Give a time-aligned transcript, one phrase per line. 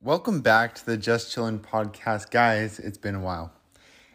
[0.00, 2.78] Welcome back to the Just Chillin' podcast, guys.
[2.78, 3.52] It's been a while.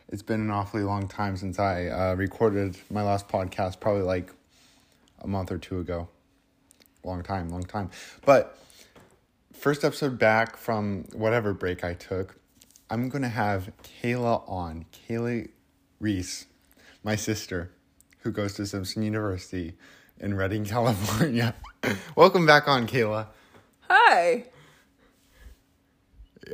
[0.08, 4.32] It's been an awfully long time since I uh, recorded my last podcast, probably like
[5.20, 6.08] a month or two ago.
[7.04, 7.90] Long time, long time.
[8.26, 8.58] But
[9.52, 12.40] first episode back from whatever break I took,
[12.90, 14.86] I'm gonna have Kayla on.
[14.94, 15.50] Kayla
[16.00, 16.46] Reese,
[17.04, 17.72] my sister,
[18.20, 19.74] who goes to Simpson University
[20.20, 21.56] in Redding, California.
[22.16, 23.28] Welcome back on, Kayla.
[23.90, 24.46] Hi.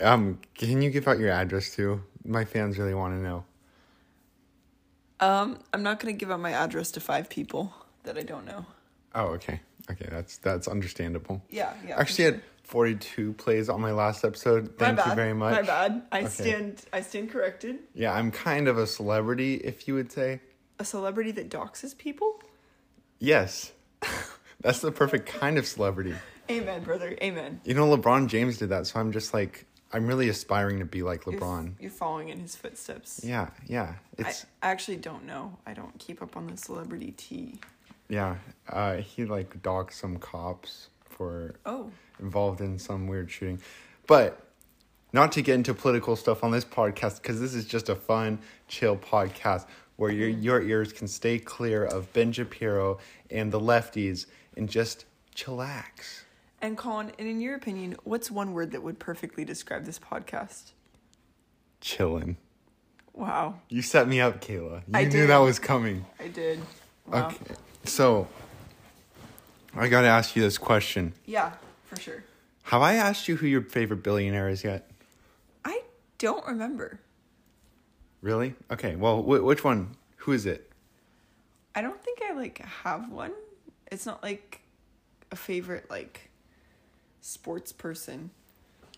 [0.02, 2.04] Um, can you give out your address too?
[2.24, 3.46] My fans really want to know.
[5.20, 8.66] Um, I'm not gonna give out my address to five people that I don't know.
[9.16, 9.62] Oh, okay.
[9.90, 11.42] Okay, that's that's understandable.
[11.50, 12.00] Yeah, yeah.
[12.00, 14.78] Actually had 42 plays on my last episode.
[14.78, 15.54] Thank you very much.
[15.56, 16.02] My bad.
[16.12, 16.28] I Okay.
[16.28, 16.82] stand.
[16.92, 17.80] I stand corrected.
[17.94, 20.42] Yeah, I'm kind of a celebrity, if you would say.
[20.78, 22.42] A celebrity that doxes people.
[23.20, 23.72] Yes.
[24.62, 26.14] That's the perfect kind of celebrity.
[26.52, 27.18] Amen, brother.
[27.22, 27.62] Amen.
[27.64, 31.04] You know, LeBron James did that, so I'm just like, I'm really aspiring to be
[31.04, 31.72] like You're- LeBron.
[31.80, 33.22] You're, following in his footsteps.
[33.24, 33.94] Yeah, yeah.
[34.18, 35.58] It's, I actually don't know.
[35.66, 37.62] I don't keep up on the celebrity tea.
[38.10, 38.36] yeah.
[38.68, 43.60] Uh, he like docked some cops for Oh, involved in some weird shooting.
[44.06, 44.40] But
[45.14, 48.40] not to get into political stuff on this podcast because this is just a fun,
[48.68, 53.00] chill podcast where your your ears can stay clear of Ben Shapiro
[53.32, 56.22] and the lefties and just chillax.
[56.62, 60.72] and Colin, and in your opinion, what's one word that would perfectly describe this podcast?
[61.82, 62.36] Chillin'.
[63.14, 64.82] Wow, You set me up, Kayla.
[64.88, 65.30] You I knew did.
[65.32, 66.06] that was coming.
[66.20, 66.60] I did.
[67.08, 67.28] Wow.
[67.30, 67.56] Okay.
[67.84, 68.28] So
[69.78, 71.14] I gotta ask you this question.
[71.26, 71.54] Yeah,
[71.86, 72.24] for sure.
[72.64, 74.90] Have I asked you who your favorite billionaire is yet?
[75.64, 75.82] I
[76.18, 77.00] don't remember.
[78.22, 78.56] Really?
[78.72, 78.96] Okay.
[78.96, 79.96] Well, wh- which one?
[80.18, 80.70] Who is it?
[81.76, 83.32] I don't think I like have one.
[83.92, 84.62] It's not like
[85.32, 86.30] a favorite like
[87.22, 88.32] sports person,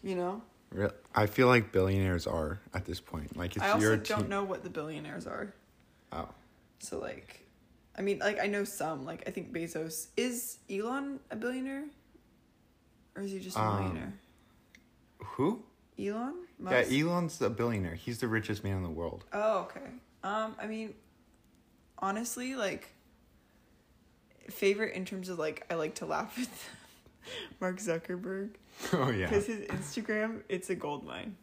[0.02, 0.42] you know.
[0.72, 3.36] Re- I feel like billionaires are at this point.
[3.36, 4.30] Like it's I also your don't team.
[4.30, 5.54] know what the billionaires are.
[6.12, 6.30] Oh,
[6.80, 7.46] So like,
[8.00, 9.06] I mean, like I know some.
[9.06, 11.84] Like I think Bezos is Elon a billionaire,
[13.16, 14.14] or is he just a Um, millionaire?
[15.20, 15.64] who?
[16.00, 16.36] Elon.
[16.64, 17.96] Yeah, Elon's a billionaire.
[17.96, 19.26] He's the richest man in the world.
[19.34, 19.92] Oh, okay.
[20.24, 20.94] Um, I mean,
[21.98, 22.94] honestly, like,
[24.50, 26.48] favorite in terms of like, I like to laugh at
[27.60, 28.52] Mark Zuckerberg
[28.94, 29.28] oh yeah.
[29.28, 31.36] because his Instagram, it's a gold mine.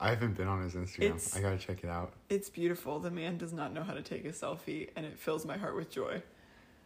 [0.00, 1.02] I haven't been on his Instagram.
[1.02, 2.12] It's- I gotta check it out.
[2.28, 3.00] It's beautiful.
[3.00, 5.74] The man does not know how to take a selfie, and it fills my heart
[5.74, 6.22] with joy.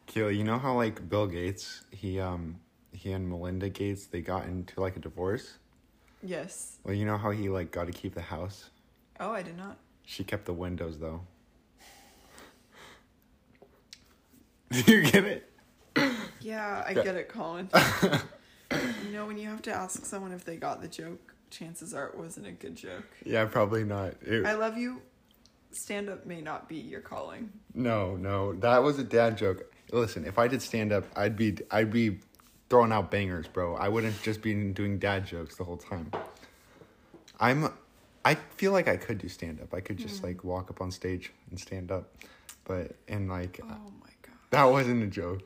[0.09, 2.59] Kayla, you know how like Bill Gates, he um
[2.93, 5.59] he and Melinda Gates, they got into like a divorce.
[6.23, 6.79] Yes.
[6.85, 8.71] Well, you know how he like got to keep the house.
[9.21, 9.77] Oh, I did not.
[10.05, 11.23] She kept the windows though.
[14.71, 15.49] Do you get it?
[16.41, 17.69] Yeah, I get it, Colin.
[18.73, 22.07] you know, when you have to ask someone if they got the joke, chances are
[22.07, 23.05] it wasn't a good joke.
[23.25, 24.15] Yeah, probably not.
[24.23, 25.03] It- I love you.
[25.71, 27.51] Stand up may not be your calling.
[27.75, 29.73] No, no, that was a dad joke.
[29.91, 32.19] Listen, if I did stand up, I'd be I'd be
[32.69, 33.77] throwing out bangers, bro.
[33.77, 36.11] I wouldn't just be doing dad jokes the whole time.
[37.41, 37.73] I'm
[38.25, 39.73] I feel like I could do stand up.
[39.75, 40.27] I could just hmm.
[40.27, 42.11] like walk up on stage and stand up.
[42.65, 44.37] But and like Oh my god.
[44.51, 45.43] that wasn't a joke.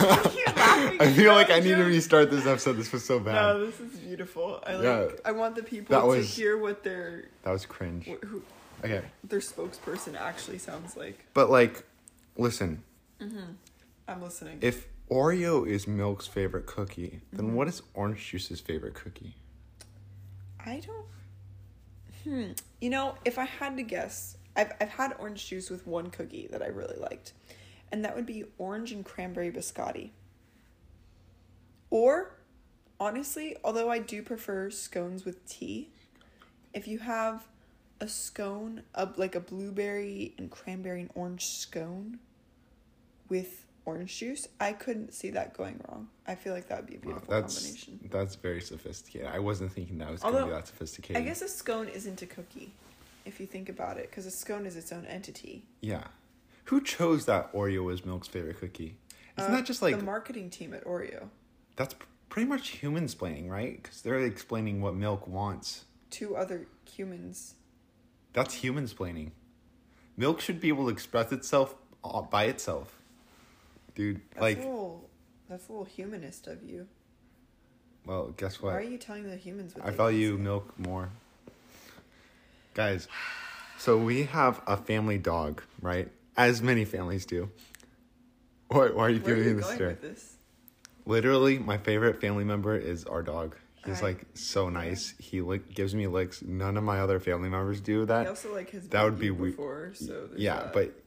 [0.00, 2.74] I feel like I need to restart this episode.
[2.74, 3.34] This was so bad.
[3.34, 4.62] No, this is beautiful.
[4.66, 4.84] I like.
[4.84, 5.08] Yeah.
[5.24, 8.06] I want the people That to was- hear what their That was cringe.
[8.06, 8.42] wh- who
[8.84, 9.02] Okay.
[9.24, 11.18] their spokesperson actually sounds like.
[11.34, 11.84] But like
[12.36, 12.82] listen,
[13.20, 14.58] I'm listening.
[14.62, 19.34] if Oreo is Milk's favorite cookie, then what is Orange Juice's favorite cookie?
[20.64, 21.06] I don't.
[22.24, 22.52] Hmm.
[22.80, 26.48] You know, if I had to guess, I've I've had orange juice with one cookie
[26.50, 27.32] that I really liked,
[27.92, 30.10] and that would be orange and cranberry biscotti.
[31.90, 32.36] Or,
[32.98, 35.90] honestly, although I do prefer scones with tea,
[36.72, 37.46] if you have
[38.00, 42.18] a scone, a, like a blueberry and cranberry and orange scone
[43.28, 46.08] with orange juice, I couldn't see that going wrong.
[46.26, 48.08] I feel like that would be a beautiful that's combination.
[48.10, 49.28] that's very sophisticated.
[49.28, 51.20] I wasn't thinking that was gonna be that sophisticated.
[51.20, 52.72] I guess a scone isn't a cookie,
[53.24, 55.64] if you think about it, because a scone is its own entity.
[55.80, 56.04] Yeah.
[56.70, 58.96] Who chose that Oreo was Milk's favorite cookie?
[59.36, 61.28] Isn't Uh, that just like the marketing team at Oreo?
[61.74, 61.96] that's
[62.28, 63.82] pretty much human splaining, right?
[63.82, 65.86] Because they're explaining what milk wants.
[66.10, 67.56] Two other humans.
[68.34, 69.32] That's human splaining.
[70.16, 71.74] Milk should be able to express itself
[72.30, 73.00] by itself,
[73.96, 74.20] dude.
[74.30, 75.10] That's like, a little.
[75.48, 76.86] That's a little humanist of you.
[78.06, 78.74] well, guess what?
[78.74, 81.10] Why are you telling the humans what I value milk more.
[82.74, 83.08] Guys,
[83.76, 86.12] So we have a family dog, right?
[86.40, 87.50] As many families do.
[88.68, 89.94] Why, why are you Where giving you me the stare?
[90.00, 90.36] this?
[91.04, 93.56] Literally, my favorite family member is our dog.
[93.84, 94.16] He's Alright.
[94.18, 95.12] like so nice.
[95.18, 96.40] He like gives me licks.
[96.42, 98.22] None of my other family members do that.
[98.22, 100.72] He also like has that would be you we- before, so yeah, that.
[100.72, 101.02] but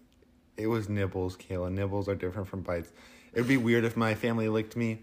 [0.56, 1.72] it was nibbles, Kayla.
[1.72, 2.92] Nibbles are different from bites.
[3.34, 5.02] It would be weird if my family licked me,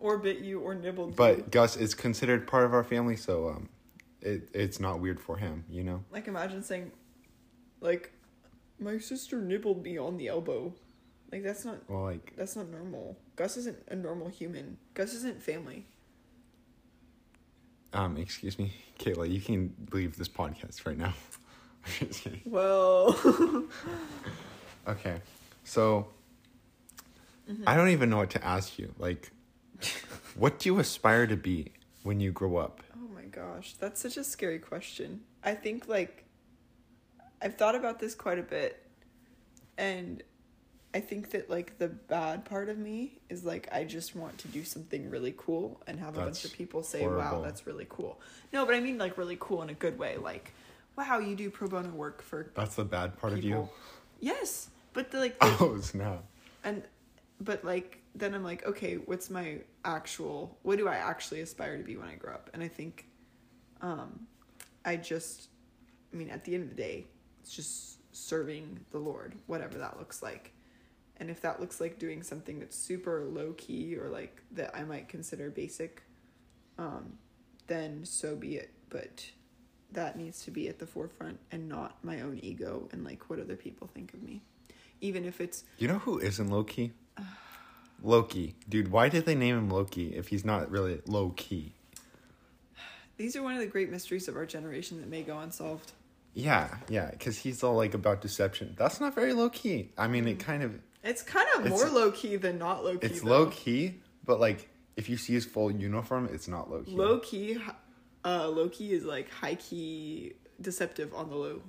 [0.00, 1.16] or bit you or nibbled you.
[1.16, 3.68] but Gus is considered part of our family, so um,
[4.20, 6.02] it it's not weird for him, you know.
[6.10, 6.90] Like imagine saying,
[7.80, 8.12] like,
[8.80, 10.72] my sister nibbled me on the elbow.
[11.30, 13.16] Like that's not Well, like that's not normal.
[13.36, 14.78] Gus isn't a normal human.
[14.94, 15.86] Gus isn't family.
[17.92, 21.14] um, excuse me, Kayla, you can leave this podcast right now.
[22.00, 22.40] I'm just kidding.
[22.44, 23.16] Well,
[24.88, 25.20] Okay,
[25.64, 26.08] so
[27.50, 27.64] Mm-hmm.
[27.66, 28.94] I don't even know what to ask you.
[28.96, 29.32] Like,
[30.36, 31.72] what do you aspire to be
[32.04, 32.80] when you grow up?
[32.96, 35.22] oh my gosh, that's such a scary question.
[35.42, 36.26] I think like
[37.42, 38.82] I've thought about this quite a bit,
[39.78, 40.22] and
[40.92, 44.48] I think that like the bad part of me is like I just want to
[44.48, 48.20] do something really cool and have a bunch of people say, "Wow, that's really cool."
[48.52, 50.16] No, but I mean like really cool in a good way.
[50.16, 50.52] Like,
[50.96, 53.68] wow, you do pro bono work for That's the bad part of you.
[54.20, 56.24] Yes, but the, like, the- Oh snap!
[56.64, 56.82] and
[57.40, 60.58] but like then I'm like, okay, what's my actual?
[60.62, 62.50] What do I actually aspire to be when I grow up?
[62.52, 63.06] And I think,
[63.80, 64.26] um,
[64.84, 65.48] I just,
[66.12, 67.06] I mean, at the end of the day,
[67.40, 70.52] it's just serving the Lord, whatever that looks like.
[71.16, 74.84] And if that looks like doing something that's super low key or like that I
[74.84, 76.02] might consider basic,
[76.78, 77.18] um,
[77.66, 78.70] then so be it.
[78.88, 79.30] But
[79.92, 83.38] that needs to be at the forefront and not my own ego and like what
[83.38, 84.40] other people think of me.
[85.00, 86.92] Even if it's You know who isn't Loki?
[88.02, 88.88] Loki, dude.
[88.88, 91.74] Why did they name him Loki if he's not really low key?
[93.18, 95.92] these are one of the great mysteries of our generation that may go unsolved.
[96.34, 98.74] Yeah, yeah, because he's all like about deception.
[98.78, 99.90] That's not very low key.
[99.98, 103.06] I mean, it kind of It's kind of more low key than not low key.
[103.06, 103.30] it's though.
[103.30, 106.94] low key, but like if you see his full uniform, it's not low key.
[106.94, 107.58] Low key,
[108.24, 111.62] uh, low key is like high key deceptive on the low.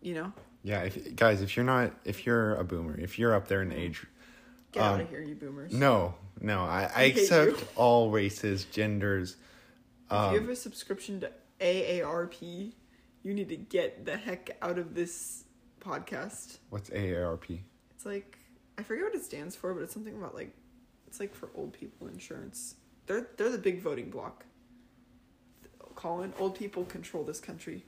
[0.00, 0.32] You know,
[0.62, 3.72] Yeah, if, guys, if you're not, if you're a boomer, if you're up there in
[3.72, 4.06] age,
[4.72, 5.72] get Um, out of here, you boomers.
[5.72, 9.32] no, no, I, I hate accept all races, genders.
[9.32, 12.72] if you Um, have a subscription to AARP,
[13.24, 15.44] you need to get the heck out of this
[15.80, 16.58] podcast.
[16.70, 17.58] what's AARP?
[17.96, 18.38] It's like
[18.78, 20.54] I forget what it stands for, but it's something about like
[21.08, 22.76] it's like for old people insurance.
[23.06, 24.44] They're they're the big voting block.
[25.94, 27.84] Colin, old people control this country.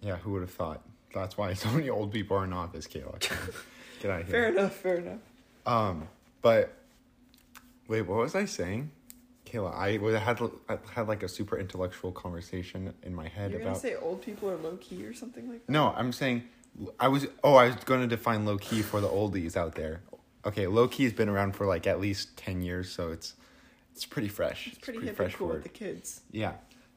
[0.00, 0.82] Yeah, who would have thought?
[1.14, 3.20] That's why so many old people are in office, Kayla.
[4.00, 4.32] Get out of here.
[4.32, 5.20] Fair enough, fair enough.
[5.64, 6.08] Um,
[6.42, 6.74] but
[7.88, 8.90] wait, what was I saying?
[9.52, 13.60] Kayla, I would had I had like a super intellectual conversation in my head You're
[13.60, 15.72] gonna say old people are low key or something like that?
[15.72, 16.44] No, I'm saying
[16.98, 17.26] I was.
[17.44, 20.00] Oh, I was going to define low key for the oldies out there.
[20.44, 23.34] Okay, low key has been around for like at least ten years, so it's
[23.92, 24.68] it's pretty fresh.
[24.68, 26.22] It's pretty hip and cool with the kids.
[26.30, 26.54] Yeah,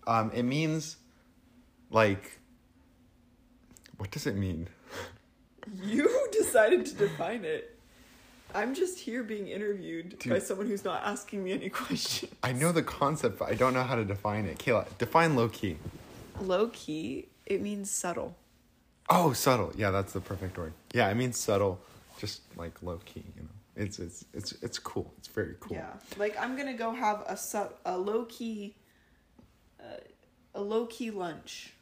[0.08, 0.98] um, it means
[1.90, 2.40] like.
[3.98, 4.68] What does it mean?
[5.84, 7.75] You decided to define it.
[8.56, 10.32] I'm just here being interviewed Dude.
[10.32, 12.32] by someone who's not asking me any questions.
[12.42, 14.58] I know the concept, but I don't know how to define it.
[14.58, 15.78] Kayla, define low key.
[16.40, 18.36] Low key, it means subtle.
[19.10, 19.72] Oh, subtle.
[19.76, 20.74] Yeah, that's the perfect word.
[20.94, 21.80] Yeah, it means subtle,
[22.18, 23.24] just like low key.
[23.36, 25.14] You know, it's it's it's it's cool.
[25.18, 25.78] It's very cool.
[25.78, 28.76] Yeah, like I'm gonna go have a sub a low key,
[29.80, 29.98] uh,
[30.56, 31.74] a low key lunch.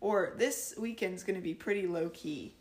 [0.00, 2.56] Or this weekend's gonna be pretty low key.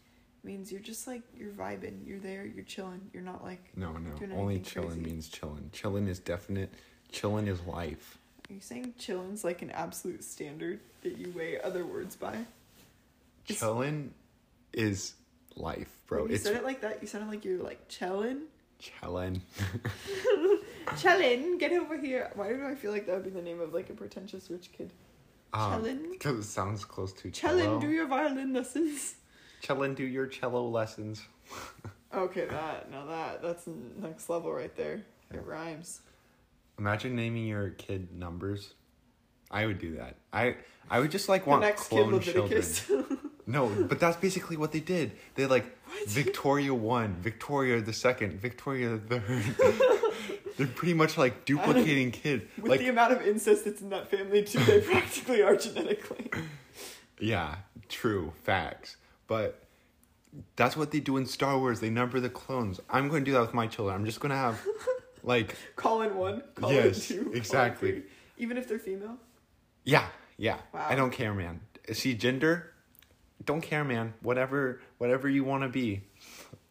[0.46, 3.02] Means you're just like you're vibing, you're there, you're chilling.
[3.14, 4.12] You're not like No, no.
[4.36, 5.02] Only chilling crazy.
[5.02, 5.70] means chilling.
[5.74, 6.72] Chilling is definite.
[7.12, 8.20] Chilling is life.
[8.50, 12.36] Are you saying chilling's like an absolute standard that you weigh other words by?
[13.48, 14.14] It's- Chilling
[14.72, 15.16] is
[15.56, 16.22] life, bro.
[16.22, 18.42] When you It's said it like that, you sounded like you're like chillin'.
[18.78, 19.42] chilling.
[20.90, 22.30] Chillin', get over here.
[22.36, 24.70] Why do I feel like that would be the name of like a pretentious rich
[24.72, 24.92] kid?
[25.54, 26.12] Chillin'?
[26.12, 29.16] Because Um, it sounds close to Chillin', do your violin lessons.
[29.66, 31.24] Chillin', do your cello lessons.
[32.14, 33.68] Okay, that now that that's
[34.02, 35.02] next level right there.
[35.34, 36.00] It rhymes.
[36.80, 38.74] Imagine naming your kid numbers.
[39.52, 40.16] I would do that.
[40.32, 40.56] I
[40.90, 42.64] I would just like The want next kid clone children.
[43.48, 45.12] No, but that's basically what they did.
[45.36, 46.08] They like What?
[46.08, 50.14] Victoria one, Victoria the second, Victoria the third.
[50.58, 52.48] They're pretty much like duplicating kid.
[52.58, 56.32] With Like the amount of incest that's in that family too, they practically are genetically.
[57.20, 57.56] yeah,
[57.90, 58.96] true facts.
[59.28, 59.62] But
[60.56, 61.80] that's what they do in Star Wars.
[61.80, 62.80] They number the clones.
[62.90, 63.96] I'm going to do that with my children.
[63.96, 64.62] I'm just going to have
[65.24, 67.92] like Colin one, Colin Yes, two, Colin exactly.
[67.92, 68.04] three.
[68.38, 69.18] Even if they're female.
[69.86, 70.58] yeah, yeah.
[70.74, 70.86] Wow.
[70.90, 71.62] I don't care, man.
[71.94, 72.72] See gender
[73.44, 74.14] don't care, man.
[74.22, 76.02] Whatever, whatever you want to be.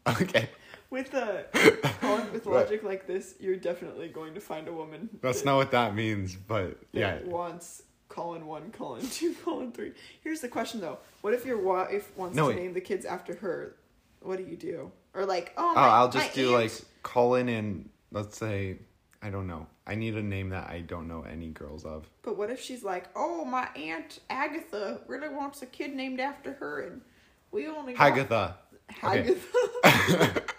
[0.06, 0.50] Okay,
[0.90, 1.46] With the
[2.32, 2.46] with Right.
[2.46, 5.08] logic like this, you're definitely going to find a woman.
[5.22, 7.20] that's that- not what that means, but yeah.
[7.24, 7.82] wants
[8.14, 9.92] colon one, colon two, colon three.
[10.22, 12.62] Here's the question though: What if your wife wants No, to wait.
[12.62, 13.76] name the kids after her?
[14.20, 14.92] What do you do?
[15.14, 18.78] Or like, oh, Oh, my, I'll just my do like aunt- Colin and let's say
[19.22, 19.66] I don't know.
[19.86, 22.08] I need a name that I don't know any girls of.
[22.22, 26.52] But what if she's like, oh, my aunt Agatha really wants a kid named after
[26.54, 27.00] her, and
[27.50, 28.54] we only got Hagatha.
[28.92, 30.42] Hagatha.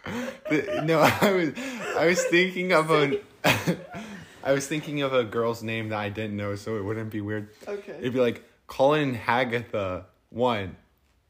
[0.85, 1.51] No, I was
[1.97, 3.19] I was thinking of a
[4.45, 7.19] I was thinking of a girl's name that I didn't know, so it wouldn't be
[7.19, 7.49] weird.
[7.67, 7.97] okay.
[7.99, 10.77] It'd be like Colin Hagatha one,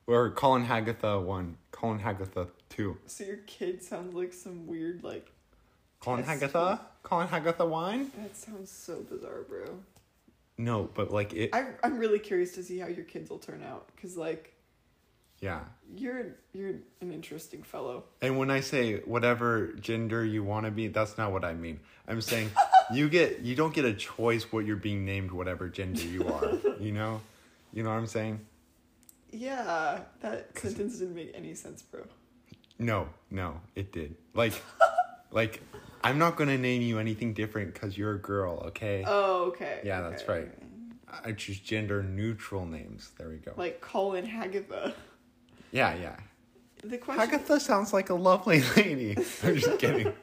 [0.06, 5.32] or Colin Hagatha one, Colin Hagatha two, so your kid sounds like some weird like.
[6.02, 6.24] Colin.
[6.24, 8.12] Hagatha, Colin Hagatha one.
[8.18, 9.80] That sounds so bizarre, bro.
[10.58, 13.64] No, but like it, I I'm really curious to see how your kids will turn
[13.64, 14.54] out, cause like
[15.42, 15.62] yeah.
[15.96, 18.04] you're you're an interesting fellow.
[18.22, 21.80] And when I say whatever gender you want to be, that's not what I mean.
[22.08, 22.52] I'm saying
[22.92, 26.54] you get you don't get a choice what you're being named whatever gender you are.
[26.80, 27.22] you know?
[27.74, 28.40] You know what I'm saying?
[29.32, 32.04] Yeah, that sentence didn't make any sense, bro.
[32.80, 34.16] No, no, it did.
[34.34, 34.54] Like
[35.32, 35.62] like
[36.04, 39.04] I'm not going to name you anything different cuz you're a girl, okay?
[39.06, 39.82] Oh, okay.
[39.84, 40.52] Yeah, that's right.
[41.24, 43.12] I choose gender neutral names.
[43.18, 43.54] There we go.
[43.56, 44.94] Like Colin Hagatha.
[45.72, 46.16] yeah, yeah.
[46.84, 47.28] The question.
[47.28, 49.18] Hagatha sounds like a lovely lady.
[49.44, 50.14] I'm just kidding.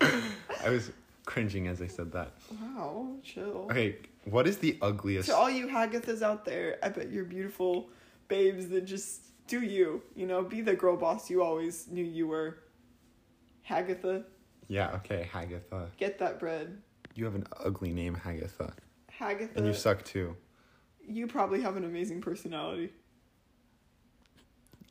[0.00, 0.90] I was
[1.26, 2.32] cringing as I said that.
[2.60, 3.66] Wow, chill.
[3.70, 7.90] Okay, what is the ugliest To all you Hagathas out there, I bet you're beautiful
[8.28, 10.02] babes that just do you.
[10.14, 12.58] You know, be the girl boss you always knew you were.
[13.68, 14.24] Hagatha,
[14.68, 15.88] Yeah, okay, Hagatha.
[15.98, 16.80] get that bread.
[17.14, 18.72] You have an ugly name, Hagatha.
[19.20, 20.36] Hagatha, And you suck too.
[21.06, 22.92] you probably have an amazing personality.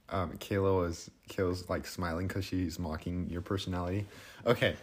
[0.09, 4.05] Um, Kayla was Kayla's like smiling because she's mocking your personality.
[4.45, 4.75] Okay,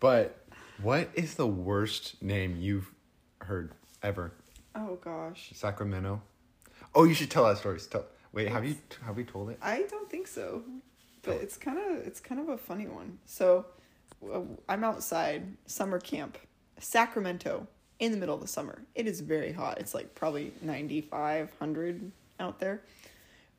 [0.00, 0.38] but
[0.82, 2.90] what is the worst name you've
[3.40, 4.32] heard ever?
[4.74, 6.22] Oh gosh, Sacramento.
[6.94, 7.78] Oh, you should tell that story.
[7.90, 9.58] Tell, wait, have you have we told it?
[9.62, 10.62] I don't think so,
[11.22, 13.18] but it's kind of it's kind of a funny one.
[13.26, 13.66] So,
[14.32, 16.38] uh, I'm outside summer camp,
[16.78, 17.66] Sacramento,
[17.98, 18.82] in the middle of the summer.
[18.94, 19.78] It is very hot.
[19.78, 22.82] It's like probably 95, 100 out there,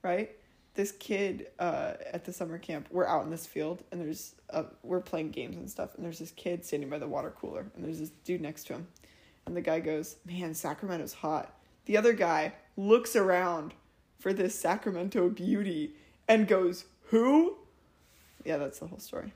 [0.04, 0.32] right?
[0.78, 4.66] This kid uh, at the summer camp, we're out in this field and there's uh,
[4.84, 7.84] we're playing games and stuff, and there's this kid standing by the water cooler, and
[7.84, 8.88] there's this dude next to him,
[9.48, 11.52] and the guy goes, "Man, Sacramento's hot."
[11.86, 13.74] The other guy looks around
[14.20, 15.94] for this Sacramento beauty
[16.28, 17.58] and goes, "Who?"
[18.46, 19.34] Yeah, that's the whole story.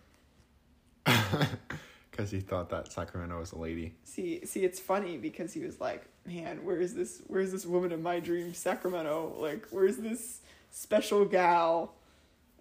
[2.12, 3.96] Because he thought that Sacramento was a lady.
[4.04, 7.22] See, see, it's funny because he was like, "Man, where's this?
[7.28, 9.34] Where's this woman of my dreams, Sacramento?
[9.40, 11.94] Like, where's this special gal?"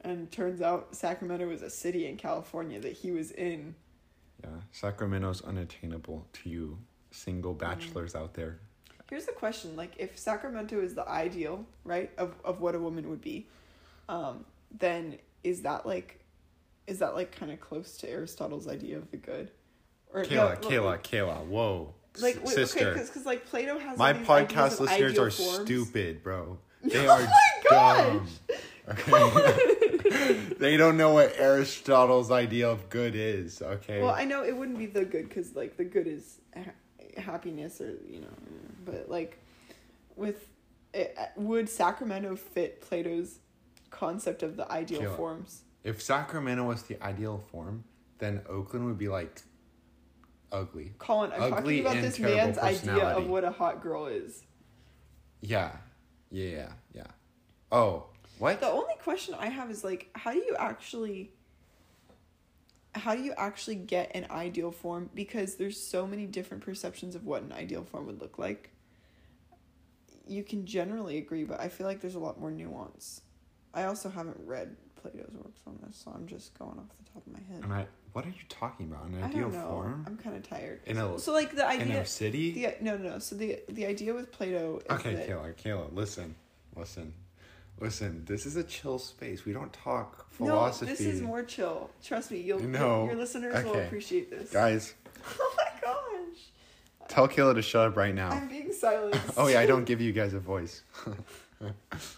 [0.02, 3.74] And turns out Sacramento is a city in California that he was in.
[4.42, 6.78] Yeah, Sacramento's unattainable to you
[7.10, 8.58] single bachelors out there.
[9.10, 13.10] Here's the question: Like, if Sacramento is the ideal, right, of of what a woman
[13.10, 13.46] would be,
[14.08, 14.44] um,
[14.78, 16.20] then is that like,
[16.86, 19.50] is that like kind of close to Aristotle's idea of the good?
[20.14, 22.90] Or Kayla, no, Kayla, Kayla, whoa, like wait, sister.
[22.90, 25.64] okay, because like Plato has My all these ideas podcast of listeners are forms.
[25.66, 26.58] stupid, bro.
[26.82, 27.32] They Oh are my
[27.70, 28.26] dumb.
[28.88, 30.38] Okay.
[30.58, 33.62] they don't know what Aristotle's idea of good is.
[33.62, 34.00] Okay.
[34.00, 37.80] Well, I know it wouldn't be the good because like the good is ha- happiness
[37.80, 38.26] or you know,
[38.84, 39.38] but like
[40.16, 40.48] with
[40.92, 43.38] it, would Sacramento fit Plato's
[43.90, 45.16] concept of the ideal Kayla.
[45.16, 45.62] forms?
[45.82, 47.84] if Sacramento was the ideal form,
[48.18, 49.42] then Oakland would be like
[50.52, 50.92] ugly.
[50.98, 54.42] Colin, I'm Ugly talking about this man's idea of what a hot girl is.
[55.40, 55.72] Yeah.
[56.30, 57.06] Yeah, yeah, yeah.
[57.72, 58.06] Oh,
[58.38, 58.60] what?
[58.60, 61.30] The only question I have is like, how do you actually
[62.94, 67.24] how do you actually get an ideal form because there's so many different perceptions of
[67.24, 68.70] what an ideal form would look like.
[70.26, 73.22] You can generally agree, but I feel like there's a lot more nuance.
[73.74, 77.26] I also haven't read Plato's works on this, so I'm just going off the top
[77.26, 77.64] of my head.
[78.12, 79.04] What are you talking about?
[79.06, 79.68] An I ideal don't know.
[79.68, 80.04] form?
[80.06, 80.80] I'm kind of tired.
[80.86, 82.50] In a, So like the in idea a city?
[82.52, 83.18] the no no no.
[83.20, 86.34] So the the idea with Plato is Okay, that Kayla, Kayla, listen,
[86.76, 87.12] listen,
[87.80, 88.24] listen.
[88.26, 89.44] This is a chill space.
[89.44, 90.86] We don't talk philosophy.
[90.86, 91.90] no, this is more chill.
[92.02, 93.04] Trust me, you'll No.
[93.06, 94.50] your listeners will appreciate this.
[94.50, 94.94] Guys.
[97.10, 98.30] tell Kayla to shut up right now.
[98.30, 99.20] I'm being silenced.
[99.36, 100.82] oh yeah, I don't give you guys a voice.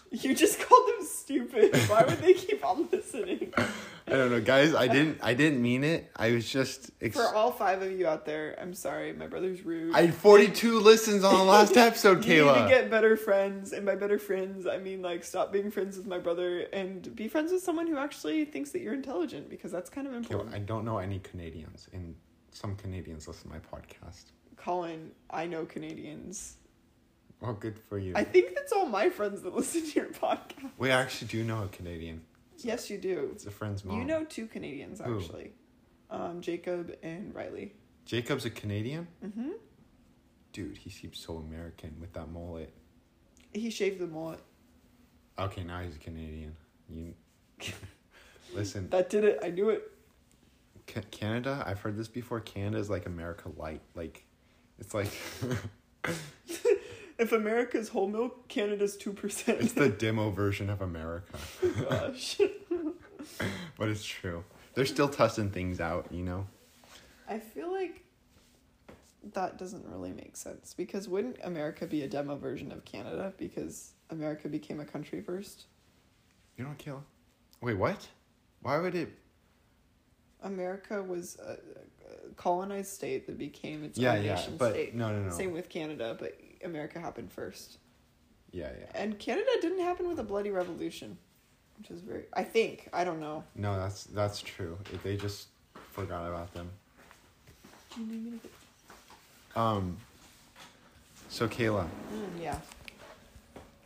[0.09, 1.75] You just called them stupid.
[1.89, 3.51] Why would they keep on listening?
[3.57, 4.73] I don't know, guys.
[4.73, 5.17] I didn't.
[5.21, 6.09] I didn't mean it.
[6.15, 6.91] I was just.
[7.01, 9.11] Ex- For all five of you out there, I'm sorry.
[9.11, 9.93] My brother's rude.
[9.95, 12.63] I had 42 listens on the last episode, You need Kayla.
[12.63, 16.07] to get better friends, and by better friends, I mean like stop being friends with
[16.07, 19.89] my brother and be friends with someone who actually thinks that you're intelligent because that's
[19.89, 20.55] kind of Kayla, important.
[20.55, 22.15] I don't know any Canadians, and
[22.51, 24.23] some Canadians listen to my podcast.
[24.63, 26.55] Colin, I know Canadians.
[27.41, 28.13] Well, good for you.
[28.15, 30.71] I think that's all my friends that listen to your podcast.
[30.77, 32.21] we actually do know a Canadian.
[32.59, 33.31] Yes, you do.
[33.33, 33.97] It's a friend's mom.
[33.99, 35.19] You know two Canadians Who?
[35.19, 35.51] actually,
[36.09, 37.73] um, Jacob and Riley.
[38.05, 39.07] Jacob's a Canadian?
[39.25, 39.49] Mm-hmm.
[40.53, 42.71] Dude, he seems so American with that mullet.
[43.53, 44.39] He shaved the mullet.
[45.37, 46.55] Okay, now he's a Canadian.
[46.89, 47.13] You
[48.53, 49.39] listen, That did it.
[49.43, 49.91] I knew it.
[51.11, 51.63] Canada.
[51.65, 52.39] I've heard this before.
[52.39, 53.81] Canada is like America light.
[53.95, 54.25] Like,
[54.79, 55.11] it's like
[57.19, 59.61] If America's whole milk, Canada's two percent.
[59.61, 61.37] it's the demo version of America.
[61.63, 62.39] Oh gosh.
[63.77, 64.43] But it's true.
[64.73, 66.07] They're still testing things out.
[66.11, 66.47] You know.
[67.29, 68.03] I feel like
[69.33, 73.93] that doesn't really make sense because wouldn't America be a demo version of Canada because
[74.09, 75.65] America became a country first?
[76.57, 77.01] You know what, Kayla?
[77.61, 78.07] Wait, what?
[78.61, 79.09] Why would it?
[80.43, 84.35] America was a, a colonized state that became its Yeah, own yeah.
[84.35, 84.95] nation But state.
[84.95, 85.29] no, no, no.
[85.31, 87.77] Same with Canada, but America happened first.
[88.51, 88.85] Yeah, yeah.
[88.93, 91.17] And Canada didn't happen with a bloody revolution,
[91.79, 92.25] which is very.
[92.33, 93.43] I think I don't know.
[93.55, 94.77] No, that's that's true.
[95.03, 95.47] They just
[95.91, 96.69] forgot about them.
[99.55, 99.97] Um.
[101.29, 102.59] So Kayla, Mm, yeah.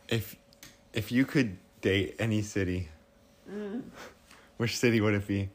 [0.08, 0.36] if
[0.92, 2.88] if you could date any city,
[3.50, 3.82] Mm.
[4.58, 5.48] which city would it be?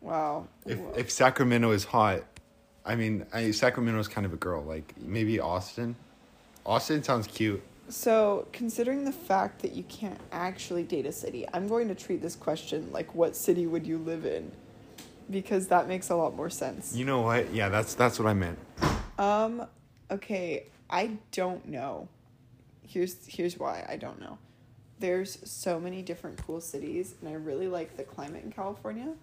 [0.00, 0.48] Wow.
[0.66, 2.22] If if Sacramento is hot,
[2.84, 4.62] I mean, I, Sacramento is kind of a girl.
[4.62, 5.96] Like maybe Austin.
[6.64, 7.62] Austin sounds cute.
[7.90, 12.20] So, considering the fact that you can't actually date a city, I'm going to treat
[12.20, 14.52] this question like what city would you live in?
[15.30, 16.94] Because that makes a lot more sense.
[16.94, 17.52] You know what?
[17.52, 18.58] Yeah, that's that's what I meant.
[19.18, 19.66] Um
[20.10, 22.08] okay, I don't know.
[22.86, 24.38] Here's here's why I don't know.
[25.00, 29.14] There's so many different cool cities and I really like the climate in California,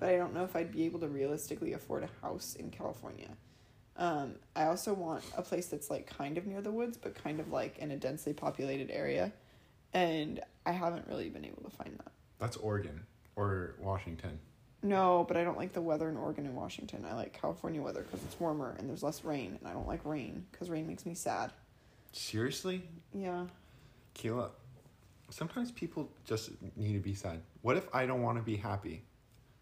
[0.00, 3.28] but I don't know if I'd be able to realistically afford a house in California.
[3.96, 7.38] Um, I also want a place that's like kind of near the woods, but kind
[7.38, 9.30] of like in a densely populated area.
[9.92, 12.12] And I haven't really been able to find that.
[12.38, 13.02] That's Oregon
[13.36, 14.38] or Washington.
[14.82, 17.04] No, but I don't like the weather in Oregon and Washington.
[17.08, 20.06] I like California weather because it's warmer and there's less rain, and I don't like
[20.06, 21.52] rain because rain makes me sad.
[22.12, 23.46] Seriously, Yeah.
[24.14, 24.50] Kayla.
[25.28, 27.40] Sometimes people just need to be sad.
[27.62, 29.04] What if I don't want to be happy?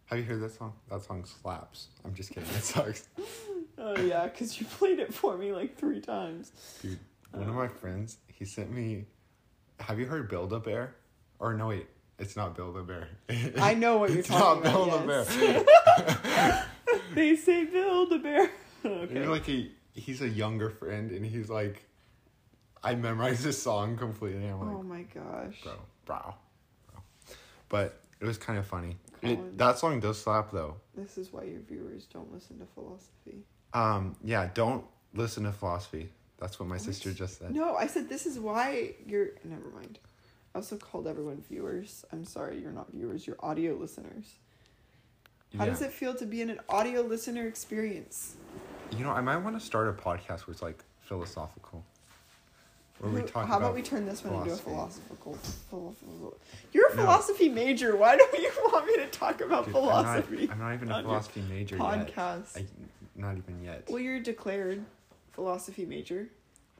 [0.08, 0.72] Have you heard that song?
[0.90, 1.88] That song slaps.
[2.04, 2.48] I'm just kidding.
[2.50, 3.08] It sucks.
[3.80, 6.50] Oh yeah, because you played it for me like three times.
[6.82, 6.98] Dude,
[7.30, 9.04] one of my friends, he sent me.
[9.78, 10.96] Have you heard Build a Bear?
[11.38, 11.86] Or no, wait,
[12.18, 13.08] it's not Build a Bear.
[13.60, 15.06] I know what you're it's talking not about.
[15.06, 15.36] Build yes.
[15.36, 16.64] a Bear.
[17.14, 18.50] They say build a bear.
[18.84, 19.14] okay.
[19.14, 21.84] You're like a, he's a younger friend, and he's like,
[22.82, 24.46] I memorized this song completely.
[24.46, 25.60] I'm like, oh my gosh.
[25.62, 25.72] bro,
[26.04, 26.34] bro,
[26.90, 27.00] bro.
[27.68, 28.96] But it was kind of funny.
[29.20, 29.38] Colin.
[29.38, 30.76] It, that song does slap though.
[30.96, 33.44] This is why your viewers don't listen to philosophy.
[33.74, 36.08] Um, yeah, don't listen to philosophy.
[36.38, 37.54] That's what my sister just said.
[37.54, 39.30] No, I said this is why you're.
[39.44, 39.98] Never mind.
[40.54, 42.04] I also called everyone viewers.
[42.12, 43.26] I'm sorry, you're not viewers.
[43.26, 44.36] You're audio listeners.
[45.56, 45.70] How Yeah.
[45.70, 48.36] does it feel to be in an audio listener experience?
[48.96, 51.84] You know, I might want to start a podcast where it's like philosophical.
[53.00, 55.34] Where we talk How about about we turn this one into a philosophical?
[55.70, 56.36] philosophical.
[56.72, 57.02] You're a No.
[57.02, 57.96] philosophy major.
[57.96, 60.48] Why don't you want me to talk about Dude, philosophy?
[60.50, 61.84] I'm not, I'm not even a on your philosophy major yet.
[61.84, 62.56] podcast.
[62.58, 62.64] I,
[63.14, 63.84] not even yet.
[63.88, 64.84] Well, you're a declared
[65.32, 66.28] philosophy major.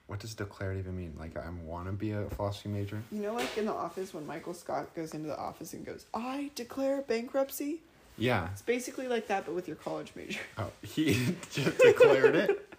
[0.09, 1.14] What does declared even mean?
[1.18, 3.00] Like I want to be a philosophy major?
[3.12, 6.07] You know, like in the office when Michael Scott goes into the office and goes,
[6.14, 7.83] "I declare bankruptcy."
[8.16, 8.48] Yeah.
[8.52, 10.40] It's basically like that, but with your college major.
[10.57, 11.12] Oh, he
[11.52, 12.74] just declared it.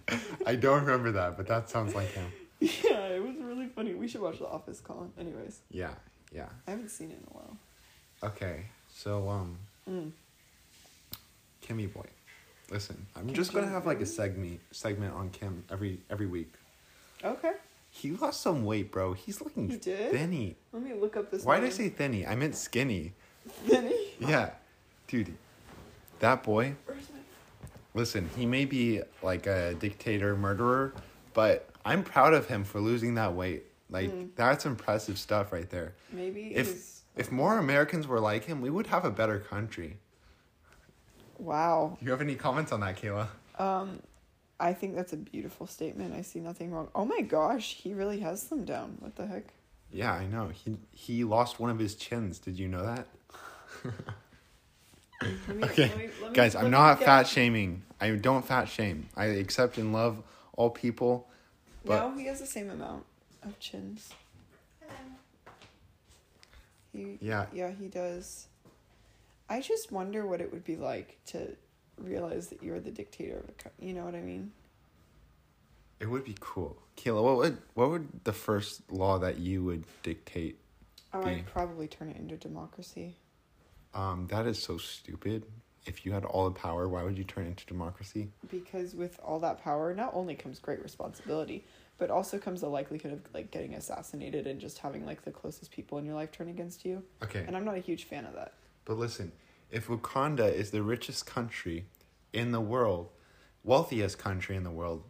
[0.45, 2.30] I don't remember that, but that sounds like him.
[2.84, 3.93] yeah, it was really funny.
[3.93, 5.12] We should watch The Office, Colin.
[5.19, 5.93] Anyways, Yeah,
[6.34, 6.48] yeah.
[6.67, 7.58] I haven't seen it in a while.
[8.24, 9.58] Okay, so um,
[9.89, 10.12] Mm.
[11.65, 12.06] Kimmy boy,
[12.69, 13.06] listen.
[13.15, 16.54] I'm Kim just gonna Jong have like a segment segment on Kim every every week.
[17.24, 17.54] Okay,
[17.89, 19.13] He lost some weight, bro.
[19.13, 20.12] He's looking He did?
[20.12, 20.56] thinny.
[20.74, 21.43] let me look up this.
[21.43, 22.26] Why did I say thinny?
[22.26, 23.13] I meant skinny.
[23.63, 23.95] Vinny?
[24.19, 24.52] Yeah,
[25.08, 25.34] dude,
[26.19, 26.76] that boy.
[27.95, 30.93] Listen, he may be like a dictator murderer,
[31.34, 33.63] but I'm proud of him for losing that weight.
[33.89, 34.29] Like Mm.
[34.35, 35.93] that's impressive stuff right there.
[36.11, 37.01] Maybe If his.
[37.15, 39.97] if more Americans were like him, we would have a better country.
[41.37, 41.97] Wow.
[41.99, 43.27] Do you have any comments on that, Kayla?
[43.57, 44.01] Um,
[44.59, 46.13] I think that's a beautiful statement.
[46.13, 46.89] I see nothing wrong.
[46.93, 48.97] Oh my gosh, he really has them down.
[48.99, 49.45] What the heck?
[49.91, 50.49] Yeah, I know.
[50.49, 52.37] He he lost one of his chins.
[52.39, 53.07] Did you know that?
[53.83, 53.91] Me-
[55.63, 57.83] Okay, let me- let me- guys, I'm not fat shaming.
[57.99, 59.09] I don't fat shame.
[59.15, 60.21] I accept and love
[60.53, 61.27] all people.
[61.85, 63.05] But no, he has the same amount
[63.43, 64.09] of chins.
[66.91, 67.45] He, Yeah.
[67.53, 68.47] yeah, he does.
[69.47, 71.55] I just wonder what it would be like to
[71.97, 73.87] realize that you're the dictator of a country.
[73.87, 74.51] You know what I mean?
[75.99, 76.77] it would be cool.
[76.95, 80.57] Kayla, what would what would the first law that you would dictate?
[81.13, 83.17] Oh, Be- I'd probably turn it into democracy.
[83.93, 85.43] Um, that is so stupid.
[85.85, 88.29] If you had all the power, why would you turn into democracy?
[88.49, 91.63] because with all that power not only comes great responsibility
[91.97, 95.69] but also comes the likelihood of like getting assassinated and just having like the closest
[95.71, 97.43] people in your life turn against you Okay.
[97.45, 98.53] and i'm not a huge fan of that
[98.85, 99.31] But listen,
[99.69, 101.85] if Wakanda is the richest country
[102.33, 103.09] in the world,
[103.63, 105.03] wealthiest country in the world,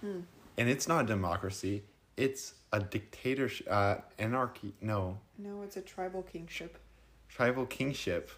[0.00, 0.20] Hmm.
[0.58, 1.84] and it's not a democracy,
[2.16, 6.78] it's a dictatorship, uh, anarchy, no, no it's a tribal kingship
[7.28, 8.30] tribal kingship.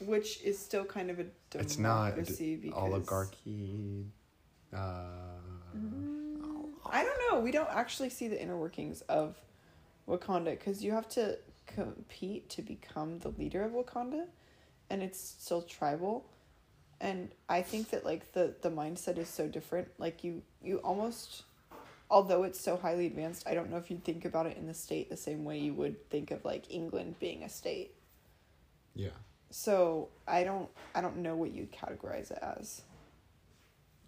[0.00, 4.06] Which is still kind of a democracy It's not d- because oligarchy.
[4.72, 4.78] Uh,
[5.76, 9.36] Mm, i don't know we don't actually see the inner workings of
[10.08, 14.26] wakanda because you have to compete to become the leader of wakanda
[14.90, 16.26] and it's still tribal
[17.00, 21.42] and i think that like the the mindset is so different like you you almost
[22.10, 24.74] although it's so highly advanced i don't know if you'd think about it in the
[24.74, 27.94] state the same way you would think of like england being a state
[28.94, 29.10] yeah.
[29.56, 32.82] So i don't i don't know what you'd categorize it as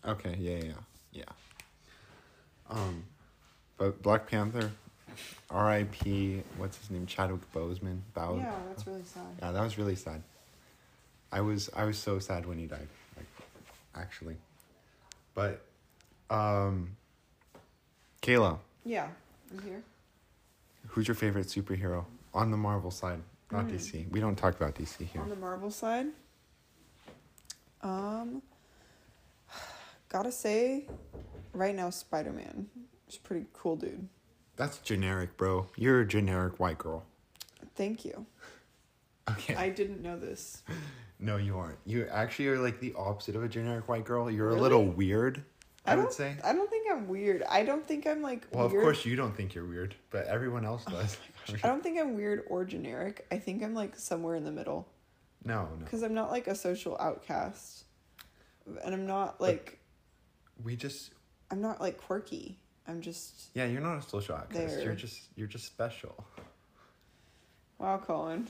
[0.05, 0.37] Okay.
[0.39, 0.59] Yeah.
[0.63, 0.73] Yeah.
[1.13, 1.25] Yeah.
[2.71, 3.03] Um,
[3.77, 4.71] but Black Panther,
[5.51, 6.43] R.I.P.
[6.59, 7.07] What's his name?
[7.07, 8.01] Chadwick Boseman.
[8.15, 10.23] Bow- yeah that's really sad Yeah, that was really sad.
[11.33, 13.27] I was I was so sad when he died, like
[13.97, 14.37] actually.
[15.35, 15.65] But
[16.31, 16.97] um
[18.23, 19.09] Kayla, yeah
[19.53, 19.83] i'm here
[20.89, 22.05] who's your favorite superhero
[22.35, 23.21] on the Marvel side,
[23.57, 23.77] not Hmm.
[23.77, 24.11] DC.
[24.11, 25.21] We don't talk about DC here.
[25.23, 26.07] on the marvel side
[27.83, 28.42] um
[30.09, 30.87] gotta say
[31.53, 32.66] right now spider-man
[33.09, 34.09] is a pretty cool dude
[34.57, 35.66] That's generic, bro.
[35.77, 37.05] You're a generic white girl.
[37.75, 38.27] thank you
[39.31, 39.55] Okay.
[39.57, 40.62] i didn't know this
[41.19, 41.79] no, you aren't.
[41.87, 44.31] You actually are like the opposite of a generic white girl.
[44.31, 44.59] You're Really?
[44.59, 45.42] a little weird,
[45.87, 46.37] I, don't, would say.
[46.45, 47.42] I don't think I'm weird.
[47.49, 48.77] I don't think I'm like Well, weird.
[48.77, 51.16] of course you don't think you're weird, but everyone else does.
[51.55, 53.27] I don't think I'm weird or generic.
[53.31, 54.89] I think I'm like somewhere in the middle
[55.45, 55.85] no, no.
[55.85, 57.85] because I'm not like a social outcast,
[58.85, 59.79] and I'm not like
[60.65, 61.13] We just
[61.51, 62.59] I'm not like quirky.
[62.89, 64.77] I'm just Yeah, you're not a social outcast.
[64.77, 64.85] There.
[64.85, 66.25] You're just you're just special.
[67.79, 68.47] wow, Colin.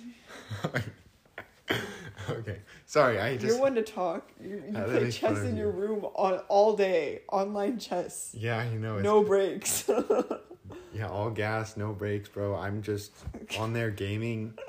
[2.30, 2.60] okay.
[2.86, 4.30] Sorry, I just You're one to talk.
[4.40, 5.62] You, you play chess in you.
[5.62, 8.34] your room on all day, online chess.
[8.36, 8.96] Yeah, you know.
[8.96, 9.90] It's, No breaks.
[10.94, 12.54] Yeah, all gas, no brakes, bro.
[12.54, 13.12] I'm just
[13.58, 14.54] on there gaming.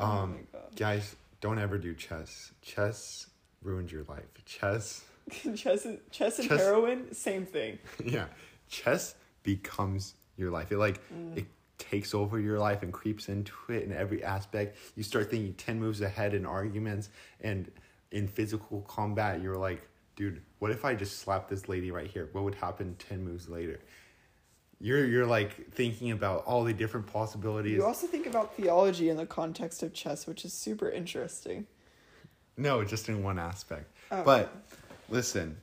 [0.00, 2.52] Oh Um, my guys, don't ever do chess.
[2.62, 3.26] Chess
[3.62, 4.22] ruins your life.
[4.44, 5.04] Chess,
[5.56, 7.78] chess, and, chess and Chess- heroin, same thing.
[8.04, 8.26] yeah,
[8.68, 10.70] chess becomes your life.
[10.70, 11.38] It like Mm.
[11.38, 11.46] it
[11.78, 14.76] takes over your life and creeps into it in every aspect.
[14.94, 17.08] You start thinking ten moves ahead in arguments
[17.40, 17.68] and
[18.12, 19.42] in physical combat.
[19.42, 19.82] You're like,
[20.14, 22.28] dude, what if I just slap this lady right here?
[22.30, 23.80] What would happen ten moves later?
[24.80, 27.72] You're you're like thinking about all the different possibilities.
[27.72, 31.66] You also think about theology in the context of chess, which is super interesting.
[32.56, 33.90] No, just in one aspect.
[34.10, 34.22] Oh.
[34.22, 34.52] But
[35.08, 35.56] listen,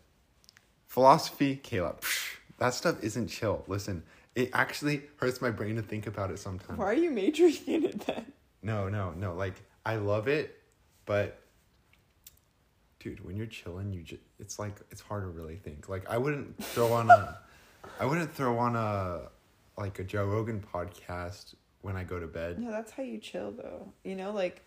[0.87, 3.63] philosophy, Caleb, psh, that stuff isn't chill.
[3.67, 4.03] Listen,
[4.35, 6.77] it actually hurts my brain to think about it sometimes.
[6.77, 8.25] Why are you majoring in it then?
[8.61, 9.33] No, no, no.
[9.33, 10.61] Like I love it,
[11.05, 11.39] but
[12.99, 15.87] dude, when you're chilling, you just it's like it's hard to really think.
[15.87, 17.37] Like I wouldn't throw on a
[17.99, 19.29] I wouldn't throw on a
[19.77, 22.59] like a Joe Rogan podcast when I go to bed.
[22.59, 23.91] No, that's how you chill though.
[24.03, 24.63] You know, like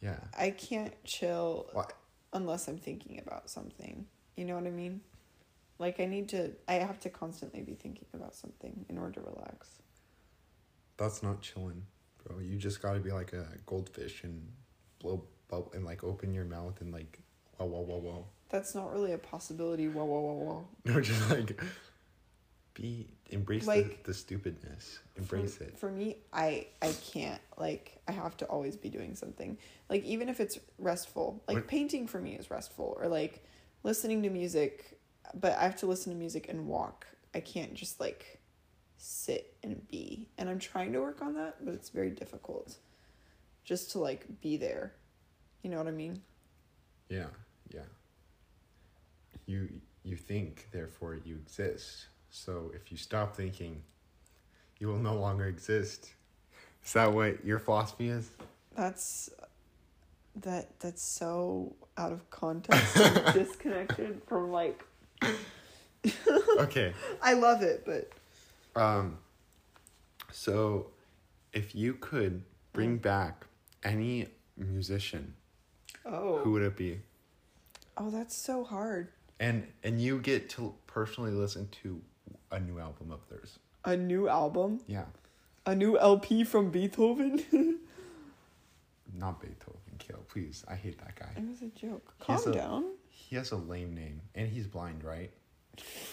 [0.00, 0.18] Yeah.
[0.38, 1.84] I can't chill Why?
[2.32, 4.06] unless I'm thinking about something.
[4.36, 5.00] You know what I mean?
[5.78, 9.20] Like I need to I have to constantly be thinking about something in order to
[9.20, 9.68] relax.
[10.96, 11.84] That's not chilling,
[12.24, 12.40] bro.
[12.40, 14.48] You just gotta be like a goldfish and
[15.00, 17.20] blow bubble and like open your mouth and like
[17.56, 18.26] whoa whoa whoa whoa.
[18.50, 19.88] That's not really a possibility.
[19.88, 20.68] Whoa, whoa, whoa, whoa.
[20.94, 21.60] No, just like
[22.80, 24.98] be embrace Like- the, the stupidness.
[25.16, 25.78] Embrace for, it.
[25.78, 29.58] For me, I I can't like I have to always be doing something.
[29.90, 31.42] Like even if it's restful.
[31.48, 33.44] Like What- painting for me is restful or like
[33.82, 34.98] listening to music,
[35.34, 37.06] but I have to listen to music and walk.
[37.34, 38.40] I can't just like
[38.96, 40.28] sit and be.
[40.38, 42.76] And I'm trying to work on that, but it's very difficult.
[43.64, 44.92] Just to like be there.
[45.62, 46.22] You know what I mean?
[47.08, 47.26] Yeah,
[47.74, 47.82] yeah.
[49.46, 49.68] You
[50.04, 52.06] you think, therefore you exist.
[52.30, 53.82] So if you stop thinking,
[54.78, 56.10] you will no longer exist.
[56.84, 58.30] Is that what your philosophy is?
[58.76, 59.30] That's
[60.36, 64.84] that that's so out of context and disconnected from like
[66.58, 66.92] Okay.
[67.22, 68.10] I love it, but
[68.80, 69.18] Um,
[70.30, 70.88] so,
[71.52, 73.46] if you could bring back
[73.82, 75.34] any musician,
[76.04, 77.00] oh who would it be?
[77.96, 79.08] oh that's so hard.
[79.40, 82.00] And and you get to personally listen to
[82.50, 83.58] a new album of theirs.
[83.84, 85.04] A new album, Yeah,
[85.66, 87.42] a new LP from Beethoven.
[89.14, 89.74] not Beethoven.
[89.98, 90.64] Kill, please.
[90.68, 91.28] I hate that guy.
[91.36, 92.14] it was a joke.
[92.18, 92.84] He Calm a- down.
[93.10, 95.30] He has a lame name, and he's blind, right?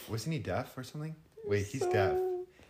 [0.09, 1.15] Wasn't he deaf or something?
[1.45, 2.15] Wait, he's deaf.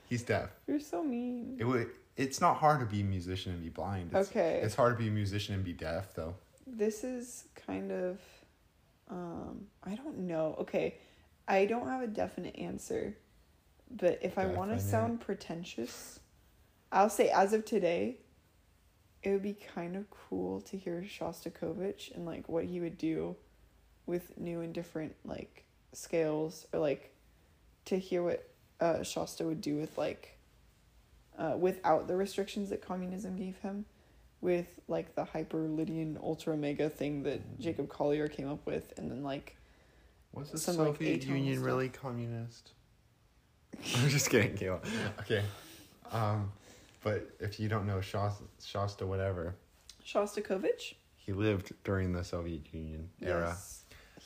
[0.08, 0.50] He's deaf.
[0.68, 1.58] You're so mean.
[1.60, 1.90] It would.
[2.18, 4.12] It's not hard to be a musician and be blind.
[4.14, 4.60] It's, Okay.
[4.64, 6.36] It's hard to be a musician and be deaf, though.
[6.68, 8.20] This is kind of
[9.10, 10.56] um I don't know.
[10.60, 10.96] Okay.
[11.48, 13.16] I don't have a definite answer.
[13.98, 16.20] But if I want to sound pretentious,
[16.92, 18.18] I'll say as of today,
[19.24, 23.36] it would be kind of cool to hear Shostakovich and like what he would do
[24.06, 27.14] with new and different like scales or like
[27.86, 28.48] to hear what
[28.80, 30.38] uh Shasta would do with like
[31.40, 33.86] uh without the restrictions that communism gave him
[34.42, 39.10] with like the hyper Lydian ultra mega thing that Jacob Collier came up with and
[39.10, 39.56] then like
[40.34, 41.66] Was the Some, like, Soviet atonal Union stuff.
[41.66, 42.74] really communist?
[43.98, 44.80] I'm just kidding, Kayla.
[45.22, 45.44] Okay.
[46.12, 46.52] Um,
[47.04, 49.56] but if you don't know Shasta, Shasta, whatever,
[50.06, 53.50] Shostakovich he lived during the Soviet Union era.
[53.50, 53.84] Yes.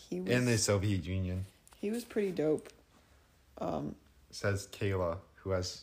[0.10, 1.46] He was In the Soviet Union,
[1.78, 2.70] he was pretty dope.
[3.60, 3.96] Um
[4.32, 5.82] says Kayla, who has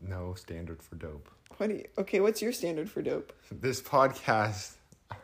[0.00, 1.28] no standard for dope.
[1.56, 3.32] what do you, okay, what's your standard for dope?
[3.50, 4.72] This podcast.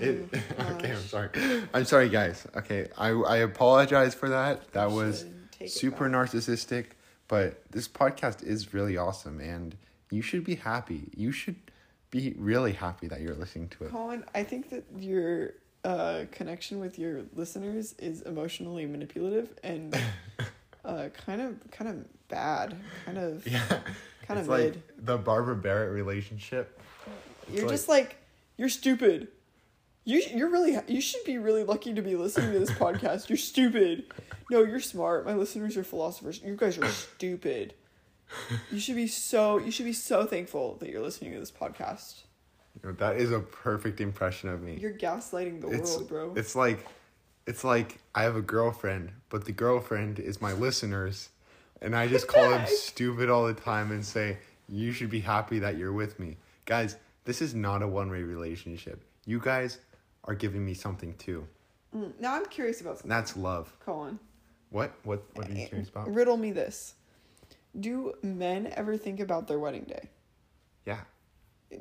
[0.00, 1.30] It, Oh, okay, I'm sorry.
[1.72, 2.46] I'm sorry, guys.
[2.56, 4.70] Okay, I I apologize for that.
[4.72, 6.86] That was should take super narcissistic,
[7.28, 9.76] but this podcast is really awesome, and
[10.10, 11.10] you should be happy.
[11.16, 11.56] You should
[12.10, 13.90] be really happy that you're listening to it.
[13.90, 19.94] Colin, I think that your uh, connection with your listeners is emotionally manipulative and
[20.84, 23.60] uh, kind of kind of bad, kind of Yeah,
[24.26, 24.74] kind it's of mid.
[24.74, 26.80] like the Barbara Barrett relationship.
[27.48, 28.16] It's you're like- just like
[28.56, 29.28] you're stupid.
[30.06, 33.28] You you're really you should be really lucky to be listening to this podcast.
[33.28, 34.04] You're stupid.
[34.48, 35.26] No, you're smart.
[35.26, 36.40] My listeners are philosophers.
[36.44, 37.74] You guys are stupid.
[38.70, 42.22] You should be so you should be so thankful that you're listening to this podcast.
[42.74, 44.78] You know, that is a perfect impression of me.
[44.80, 46.32] You're gaslighting the it's world, bro.
[46.36, 46.86] it's like
[47.48, 51.30] it's like I have a girlfriend, but the girlfriend is my listeners,
[51.82, 54.38] and I just call them stupid all the time and say
[54.68, 56.94] you should be happy that you're with me, guys.
[57.24, 59.02] This is not a one way relationship.
[59.24, 59.78] You guys
[60.26, 61.46] are giving me something too.
[61.94, 63.08] Mm, now I'm curious about something.
[63.08, 63.72] that's love.
[63.80, 64.18] Colin.
[64.70, 66.12] What what what are you curious about?
[66.12, 66.94] Riddle me this.
[67.78, 70.08] Do men ever think about their wedding day?
[70.86, 71.00] Yeah,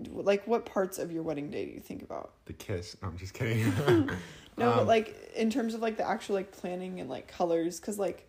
[0.09, 2.33] Like, what parts of your wedding day do you think about?
[2.45, 2.97] the kiss.
[3.01, 3.71] No, I'm just kidding.
[4.57, 7.79] No, but Um, like in terms of like the actual like planning and like colors,
[7.79, 8.25] because like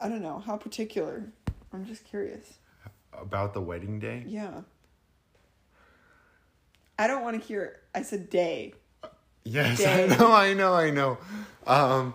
[0.00, 1.24] I don't know how particular.
[1.72, 2.58] I'm just curious.
[3.12, 4.24] about the wedding day.
[4.26, 4.62] Yeah.
[7.02, 7.80] I don't want to hear.
[7.92, 8.74] I said day.
[9.44, 10.04] Yes, Day.
[10.04, 11.18] I know, I know, I know.
[11.66, 12.14] Um,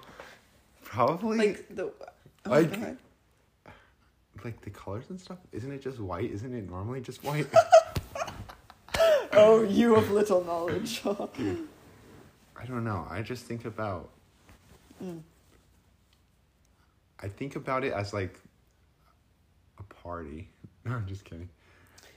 [0.86, 1.92] probably Like the.
[2.46, 2.98] Oh, Like-
[4.46, 5.40] like the colors and stuff.
[5.52, 6.32] Isn't it just white?
[6.32, 7.48] Isn't it normally just white?
[9.34, 11.02] Oh, you have little knowledge.
[11.06, 13.06] I don't know.
[13.10, 14.10] I just think about.
[15.04, 15.20] Mm.
[17.20, 18.40] I think about it as like
[19.80, 20.50] a party.
[20.86, 21.50] No, I'm just kidding.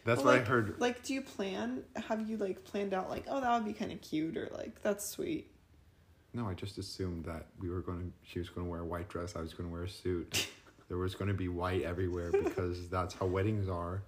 [0.05, 0.75] That's what like, I heard.
[0.79, 1.83] Like, do you plan?
[2.09, 4.83] Have you like planned out like, oh, that would be kind of cute, or like
[4.83, 5.51] that's sweet?
[6.33, 8.31] No, I just assumed that we were going to.
[8.31, 9.37] She was going to wear a white dress.
[9.37, 10.49] I was going to wear a suit.
[10.89, 14.03] there was going to be white everywhere because that's how weddings are.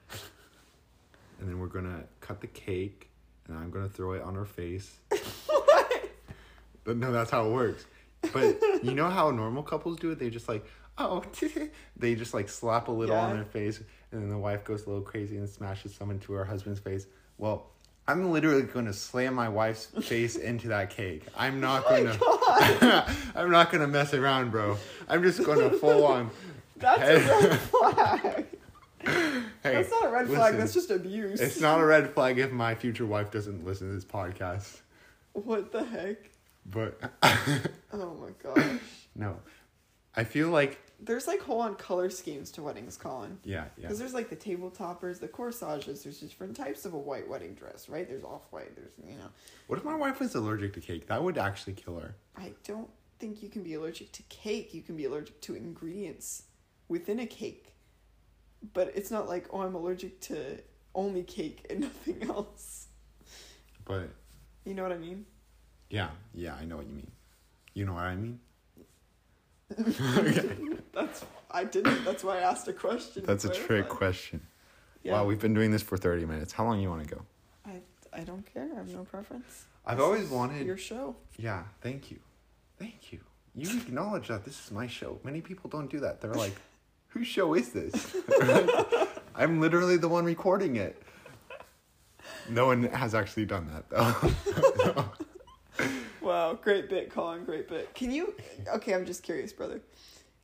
[1.41, 3.11] And then we're going to cut the cake,
[3.49, 4.99] and I'm going to throw it on her face.
[5.47, 6.11] what?
[6.85, 7.85] But no, that's how it works.
[8.33, 10.19] But you know how normal couples do it?
[10.19, 10.65] They just like,
[10.99, 11.23] oh,
[11.97, 14.89] they just like slap a little on their face, and then the wife goes a
[14.89, 17.07] little crazy and smashes some into her husband's face.
[17.39, 17.71] Well,
[18.09, 21.25] I'm literally going to slam my wife's face into that cake.
[21.37, 23.17] I'm not oh going to.
[23.37, 24.77] I'm not going to mess around, bro.
[25.09, 26.31] I'm just going to full on.
[26.77, 28.47] That's a red flag.
[29.05, 30.57] Hey, That's not a red flag.
[30.57, 31.41] That's just abuse.
[31.41, 34.81] It's not a red flag if my future wife doesn't listen to this podcast.
[35.33, 36.31] What the heck?
[36.67, 37.01] But
[37.93, 38.81] Oh my gosh.
[39.15, 39.39] no,
[40.15, 43.39] I feel like There's like whole on color schemes to weddings, Colin.
[43.45, 43.83] yeah, yeah.
[43.83, 46.03] Because there's like the table toppers, the corsages.
[46.03, 48.07] There's different types of a white wedding dress, right?
[48.09, 48.75] There's off white.
[48.77, 49.29] There's you know.
[49.69, 51.07] What if my wife was allergic to cake?
[51.07, 52.15] That would actually kill her.
[52.37, 54.75] I don't think you can be allergic to cake.
[54.75, 56.45] You can be allergic to ingredients
[56.89, 57.75] within a cake.
[58.75, 60.59] but it's not like oh I'm allergic to
[60.95, 62.89] only cake and nothing else.
[63.85, 64.11] But
[64.65, 65.25] You know what I mean?
[65.91, 67.11] yeah, yeah, I know what you mean.
[67.75, 68.39] You know what I mean?
[70.93, 72.05] That's I didn't.
[72.05, 73.25] That's why I asked a question.
[73.27, 74.47] That's a trick question.
[75.03, 75.13] Yeah.
[75.15, 76.53] Wow, we've been doing this for 30 minutes.
[76.53, 77.23] How long you want to go?
[77.67, 77.81] I
[78.13, 78.69] I don't care.
[78.73, 79.65] I have no preference.
[79.85, 81.17] I've This always wanted your show.
[81.37, 82.19] Yeah, thank you.
[82.79, 83.21] Thank you.
[83.55, 85.19] You acknowledge that this is my show.
[85.25, 86.21] Many people don't do that.
[86.21, 86.55] They're like,
[87.09, 88.17] whose show is this?
[89.35, 91.03] I'm literally the one recording it.
[92.49, 95.05] No one has actually done that though.
[96.33, 97.45] Wow, great bit, Colin.
[97.45, 97.95] Great bit.
[97.95, 98.35] Can you?
[98.75, 99.83] Okay, I'm just curious, brother.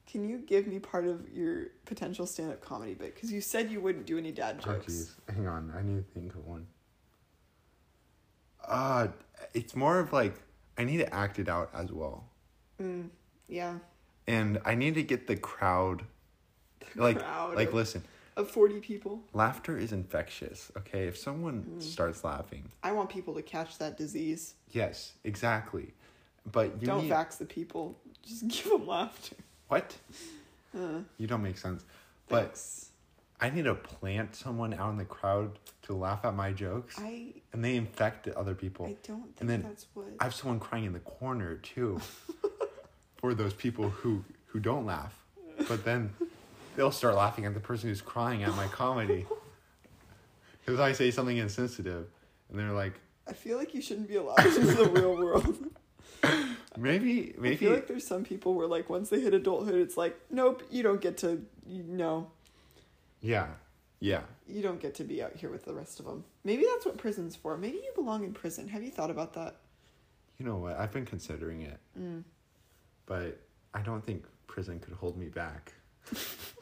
[0.07, 3.15] Can you give me part of your potential stand-up comedy bit?
[3.15, 4.93] Because you said you wouldn't do any dad oh jokes.
[4.93, 5.35] jeez.
[5.35, 6.67] Hang on, I need to think of one.
[8.67, 9.09] Uh
[9.55, 10.35] it's more of like
[10.77, 12.25] I need to act it out as well.
[12.83, 13.09] Mm,
[13.49, 13.79] yeah.
[14.27, 16.05] And I need to get the crowd
[16.97, 18.05] like crowd like listen,
[18.39, 21.09] Of forty people, laughter is infectious, okay?
[21.09, 21.83] If someone Mm.
[21.83, 24.55] starts laughing, I want people to catch that disease.
[24.71, 25.93] Yes, exactly.
[26.51, 27.99] But you don't need vax the people.
[28.23, 29.35] Just give them laughter.
[29.67, 29.97] what?
[30.73, 31.85] Uh, You don't make sense.
[32.29, 32.91] But thanks.
[33.41, 37.35] I need to plant someone out in the crowd to laugh at my jokes, I
[37.53, 38.87] and they infect other people.
[38.87, 40.07] I don't think And then that's what.
[40.21, 42.01] I have someone crying in the corner too,
[43.17, 45.15] for those people who who don't laugh.
[45.67, 46.15] But then
[46.79, 49.27] they'll start laughing at the person who's crying at my comedy.
[50.65, 52.09] Because I say something insensitive,
[52.51, 52.93] and they're like,
[53.27, 55.57] I feel like you shouldn't be allowed into the real world.
[56.77, 59.97] maybe I maybe feel like there's some people where like once they hit adulthood, it's
[59.97, 61.43] like nope, you don't get to.
[61.67, 62.31] You, no,
[63.23, 63.47] yeah,
[63.99, 64.21] yeah.
[64.47, 66.23] you don't get to be out here with the rest of them.
[66.45, 67.57] Maybe that's what prison's for.
[67.57, 68.69] Maybe you belong in prison.
[68.69, 69.57] Have you thought about that?
[70.37, 70.79] You know what?
[70.79, 71.81] I've been considering it.
[71.99, 72.25] Mm.
[73.07, 73.41] but
[73.73, 75.73] I don't think prison could hold me back.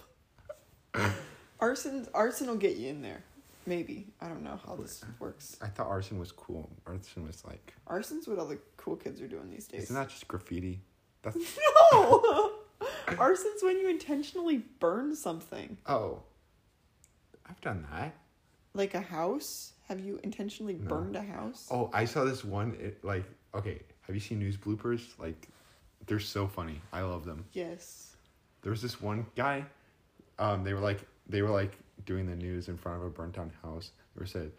[1.61, 3.23] Arson, arson will get you in there.
[3.67, 5.57] Maybe I don't know how this works.
[5.61, 6.71] I thought arson was cool.
[6.87, 9.85] Arson was like, Arson's what all the cool kids are doing these days.
[9.85, 10.81] isn't that just graffiti?
[11.23, 11.37] That's
[11.93, 12.53] No!
[13.19, 15.77] Arson's when you intentionally burn something.
[15.87, 16.21] oh,
[17.49, 18.15] I've done that.
[18.75, 19.73] Like a house?
[19.89, 20.89] Have you intentionally No.
[20.89, 21.69] burned a house?
[21.71, 22.77] Oh, I saw this one.
[22.81, 25.19] It, like, okay, have you seen news bloopers?
[25.19, 25.49] Like,
[26.07, 26.81] they're so funny.
[26.93, 27.45] I love them.
[27.53, 28.15] Yes.
[28.63, 29.65] There was this one guy.
[30.39, 31.73] Um, they were like, they were like
[32.05, 33.91] doing the news in front of a burnt down house.
[34.15, 34.53] They were said,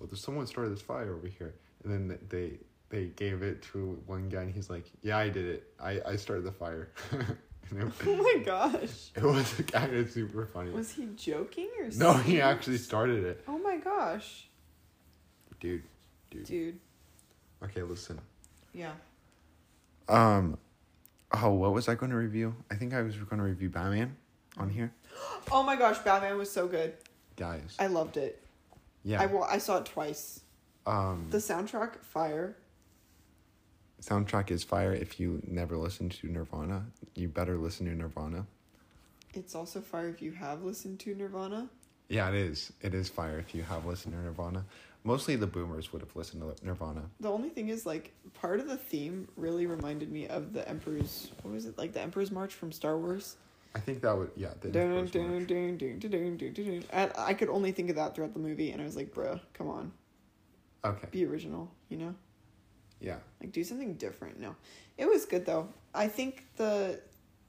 [0.00, 4.00] "Oh, there's someone started this fire over here," and then they they gave it to
[4.06, 5.72] one guy, and he's like, "Yeah, I did it.
[5.80, 6.90] I I started the fire."
[7.70, 9.10] it, Oh my gosh.
[9.16, 10.70] it was kind of super funny.
[10.70, 11.98] Was he joking or something?
[11.98, 14.48] no, he actually started it, Oh my gosh.
[15.60, 15.82] dude.
[16.30, 16.44] Dude.
[16.44, 16.78] Dude.
[17.62, 18.20] Okay, listen.
[18.72, 18.92] Yeah.
[20.08, 20.58] Um,
[21.32, 22.54] oh, what was I going to review?
[22.70, 24.16] I think I was going to review Batman
[24.58, 24.92] on here,
[25.52, 26.94] Oh my gosh, Batman was so good.
[27.36, 27.76] guys.
[27.78, 28.40] I loved it.
[29.04, 29.20] Yeah.
[29.22, 30.40] I, wa- I saw it twice.
[30.86, 32.56] um, The soundtrack, fire.
[34.02, 34.92] soundtrack is fire.
[34.92, 38.46] If you never listened to Nirvana, you better listen to Nirvana.
[39.34, 41.68] It's also fire if you have listened to Nirvana.
[42.08, 42.72] Yeah, it is.
[42.82, 44.64] It is fire if you have listened to Nirvana.
[45.04, 47.02] Mostly the boomers would have listened to Nirvana.
[47.20, 51.30] The only thing is, like, part of the theme really reminded me of the Emperor's.
[51.42, 51.76] What was it?
[51.76, 53.36] Like the Emperor's March from Star Wars.
[53.74, 54.50] I think that would yeah.
[54.60, 56.84] The Dun, dun, dun.
[56.90, 59.40] And I could only think of that throughout the movie, and I was like, bruh,
[59.52, 59.92] come on,
[60.84, 61.08] Okay.
[61.10, 62.14] be original, you know?
[63.00, 63.16] Yeah.
[63.40, 64.38] Like, do something different.
[64.38, 64.54] No.
[64.96, 65.68] It was good, though.
[65.94, 67.00] I think the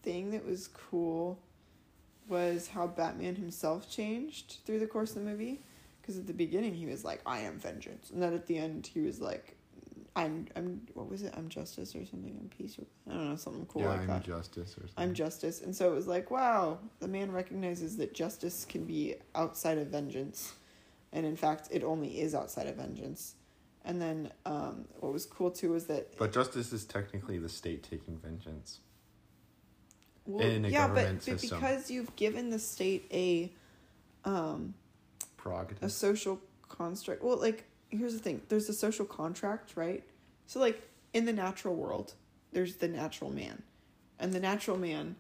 [0.04, 1.40] thing that was cool
[2.28, 5.62] was how Batman himself changed through the course of the movie.
[6.02, 8.10] Because at the beginning, he was like, I am vengeance.
[8.12, 9.55] And then at the end, he was like,
[10.16, 11.34] I'm, I'm, what was it?
[11.36, 12.38] I'm justice or something.
[12.40, 14.24] I'm peace or, I don't know, something cool yeah, like I'm that.
[14.24, 14.94] justice or something.
[14.98, 15.62] I'm justice.
[15.62, 19.88] And so it was like, wow, the man recognizes that justice can be outside of
[19.88, 20.54] vengeance.
[21.12, 23.36] And in fact, it only is outside of vengeance.
[23.84, 26.18] And then um, what was cool too was that.
[26.18, 28.80] But justice is technically the state taking vengeance.
[30.26, 31.60] Well, in a yeah, but, government but system.
[31.60, 33.52] because you've given the state a
[34.24, 34.74] um,
[35.82, 37.24] a social construct.
[37.24, 37.66] Well, like
[37.98, 40.04] here's the thing: there's a social contract, right?
[40.48, 40.82] So, like
[41.14, 42.14] in the natural world,
[42.52, 43.64] there's the natural man,
[44.20, 45.16] and the natural man.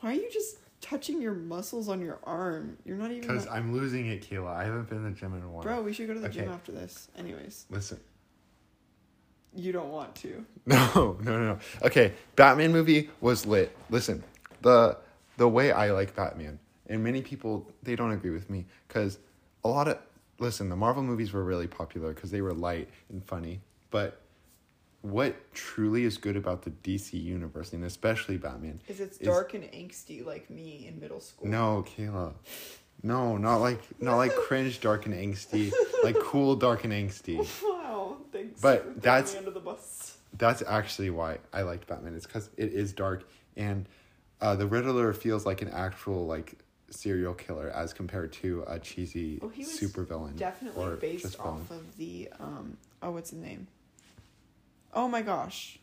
[0.00, 2.78] Why are you just touching your muscles on your arm?
[2.84, 3.22] You're not even.
[3.22, 4.48] Because that- I'm losing it, Kayla.
[4.54, 5.62] I haven't been in the gym in a while.
[5.62, 7.08] Bro, we should go to the gym after this.
[7.18, 8.00] Anyways, Listen.
[9.54, 10.44] you don't want to.
[10.66, 11.58] No, no, no, no.
[11.82, 13.76] Okay, Batman movie was lit.
[13.90, 14.22] Listen,
[14.62, 14.96] the
[15.36, 19.18] the way I like Batman, and many people they don't agree with me because
[19.64, 19.98] a lot of
[20.40, 23.60] listen, the Marvel movies were really popular because they were light and funny.
[23.90, 24.20] But
[25.02, 29.54] what truly is good about the DC universe, and especially Batman, is it's Is- dark
[29.54, 31.48] and angsty like me in middle school.
[31.48, 32.34] no, Kayla,
[33.02, 35.72] No, not like not like cringe, dark and angsty.
[36.02, 37.38] Like cool, dark and angsty.
[37.62, 38.60] Wow, thanks.
[38.60, 40.16] But that's- under the bus.
[40.38, 42.14] That's actually why I liked Batman.
[42.14, 43.86] It's because it is dark and
[44.40, 46.56] uh, the Riddler feels like an actual like
[46.90, 50.36] serial killer as compared to a cheesy Oh, he was supervillain.
[50.36, 51.80] Definitely or based just off villain.
[51.84, 52.76] of the um.
[53.02, 53.66] Oh, what's his name?
[54.92, 55.78] Oh my gosh.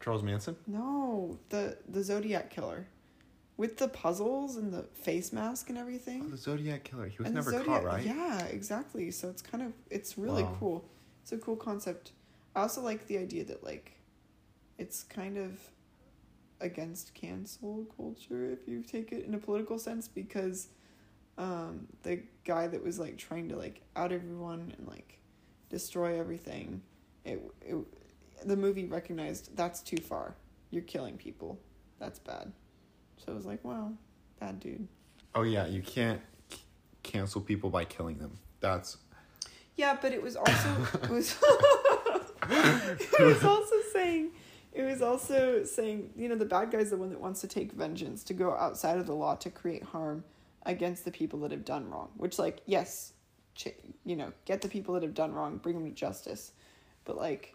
[0.00, 0.56] Charles Manson.
[0.66, 2.86] No, the the Zodiac killer,
[3.56, 6.22] with the puzzles and the face mask and everything.
[6.26, 7.06] Oh, the Zodiac killer.
[7.06, 8.04] He was And never Zodiac- caught, right?
[8.04, 9.10] Yeah, exactly.
[9.10, 10.56] So it's kind of it's really Wow.
[10.58, 10.84] cool.
[11.22, 12.12] It's a cool concept.
[12.56, 13.92] I also like the idea that like,
[14.78, 15.58] it's kind of
[16.62, 20.68] against cancel culture if you take it in a political sense because,
[21.36, 25.18] um, the guy that was like trying to like out everyone and like,
[25.72, 26.82] destroy everything,
[27.24, 27.76] it it,
[28.44, 30.36] the movie recognized that's too far.
[30.70, 31.58] You're killing people.
[31.98, 32.52] That's bad.
[33.18, 33.92] So it was like, wow,
[34.38, 34.86] bad dude.
[35.34, 36.58] Oh yeah, you can't c-
[37.02, 38.38] cancel people by killing them.
[38.60, 38.98] That's
[39.76, 41.36] Yeah, but it was also it was
[42.50, 44.30] it was also saying
[44.72, 47.72] it was also saying you know the bad guy's the one that wants to take
[47.72, 50.24] vengeance to go outside of the law to create harm
[50.64, 52.10] against the people that have done wrong.
[52.16, 53.12] Which like yes,
[53.54, 53.68] ch-
[54.04, 56.52] you know get the people that have done wrong, bring them to justice,
[57.04, 57.54] but like.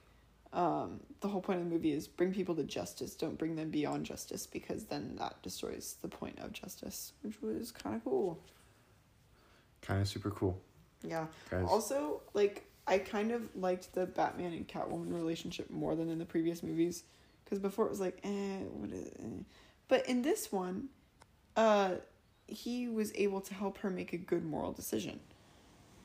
[0.54, 3.16] Um, the whole point of the movie is bring people to justice.
[3.16, 7.70] Don't bring them beyond justice because then that destroys the point of justice, which was
[7.74, 8.40] kind of cool.
[9.82, 10.58] kind of super cool,
[11.04, 11.28] Yeah.
[11.52, 11.66] guys.
[11.70, 16.26] Also, like I kind of liked the Batman and Catwoman relationship more than in the
[16.26, 17.04] previous movies,
[17.44, 19.44] because before it was like, eh, what is, eh.
[19.88, 20.90] but in this one,
[21.56, 21.96] uh,
[22.48, 25.20] he was able to help her make a good moral decision,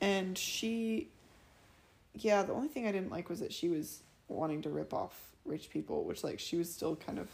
[0.01, 1.09] and she,
[2.15, 5.15] yeah, the only thing I didn't like was that she was wanting to rip off
[5.45, 7.29] rich people, which like she was still kind of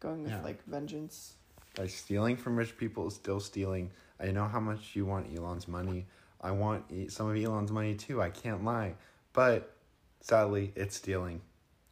[0.00, 0.42] going with Yeah.
[0.42, 1.34] like vengeance.
[1.74, 3.90] By stealing from rich people is still stealing.
[4.20, 6.06] I know how much you want Elon's money.
[6.44, 8.20] I want some of Elon's money too.
[8.20, 8.94] I can't lie.
[9.32, 9.74] But
[10.20, 11.40] sadly, it's stealing.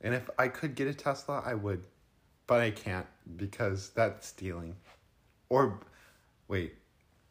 [0.02, 1.84] And if I could get a Tesla, I would.
[2.46, 4.76] But I can't because that's stealing.
[5.48, 5.80] Or
[6.48, 6.74] wait,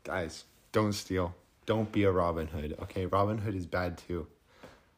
[0.03, 1.36] guys, don't steal.
[1.67, 3.05] Don't be a Robin Hood, okay?
[3.05, 4.26] Robin Hood is bad too.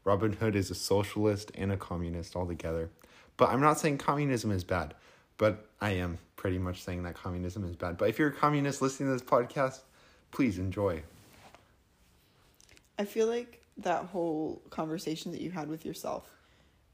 [0.05, 2.89] Robin Hood is a socialist and a communist altogether.
[3.35, 4.93] But I'm not saying communism is bad,
[5.37, 7.97] but I am pretty much saying that communism is bad.
[7.97, 9.79] But if you're a communist listening to this podcast,
[10.31, 11.03] please enjoy.
[13.03, 16.31] I feel like that whole conversation that you had with yourself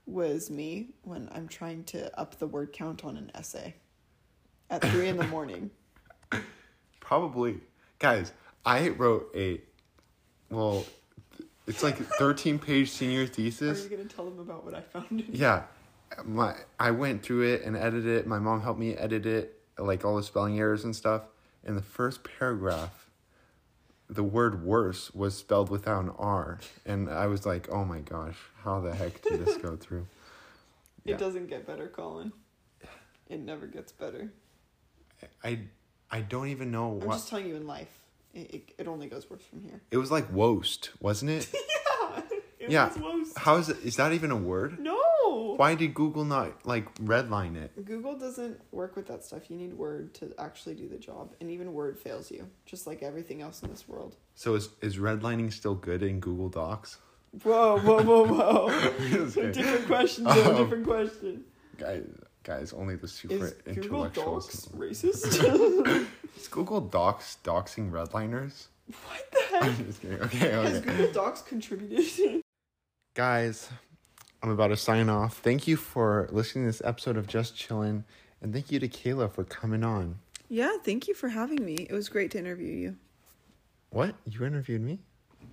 [0.07, 3.75] was me when I'm trying to up the word count on an essay
[4.71, 5.69] at three in the morning.
[6.99, 7.59] Probably.
[7.99, 8.33] Guys,
[8.65, 9.61] I wrote a,
[10.49, 10.83] well,
[11.67, 13.81] it's like 13 page senior thesis.
[13.85, 15.25] Are you gonna tell them about what I found?
[15.29, 15.65] Yeah,
[16.25, 18.25] my I went through it and edited it.
[18.25, 21.21] My mom helped me edit it, like all the spelling errors and stuff.
[21.63, 23.08] In the first paragraph,
[24.09, 28.37] the word "worse" was spelled without an R, and I was like, "Oh my gosh,
[28.63, 30.07] how the heck did this go through?"
[31.05, 32.31] It doesn't get better, Colin.
[33.29, 34.31] It never gets better.
[35.43, 35.59] I
[36.11, 37.89] I don't even know I'm what just telling you in life.
[38.33, 39.81] It, it, it only goes worse from here.
[39.91, 40.31] it was like.
[40.31, 41.49] Woast, wasn't it?
[41.53, 42.21] yeah.
[42.59, 42.91] It Yeah.
[43.37, 43.77] How is it?
[43.83, 44.79] Is that even a word?
[44.79, 44.88] No.
[45.59, 47.83] Why did Google not like redline it?
[47.83, 49.51] Google doesn't work with that stuff.
[49.51, 53.03] You need Word to actually do the job, and even Word fails you, just like
[53.03, 54.15] everything else in this world.
[54.35, 56.99] So is is redlining still good in Google Docs?
[57.43, 58.69] Whoa, whoa, whoa, whoa!
[59.51, 61.43] Different question, Um, different question.
[61.77, 62.05] Guys,
[62.43, 64.07] guys, only the super Is Google.
[64.07, 66.07] Docs racist?
[66.37, 68.67] Is Google Docs doxing redliners?
[68.87, 69.63] what the heck?
[69.63, 70.21] I'm just kidding.
[70.21, 70.79] Okay, Has.
[70.79, 72.41] Google Docs contributed?
[73.13, 73.67] Guys,
[74.41, 75.37] I'm about to sign off.
[75.39, 78.03] Thank you for listening to this episode of Just Chillin',
[78.41, 80.19] and thank you to Kayla for coming on.
[80.47, 81.75] yeah, thank you for having me.
[81.89, 82.95] It was great to interview you.
[83.89, 84.15] What?
[84.25, 84.99] You interviewed me?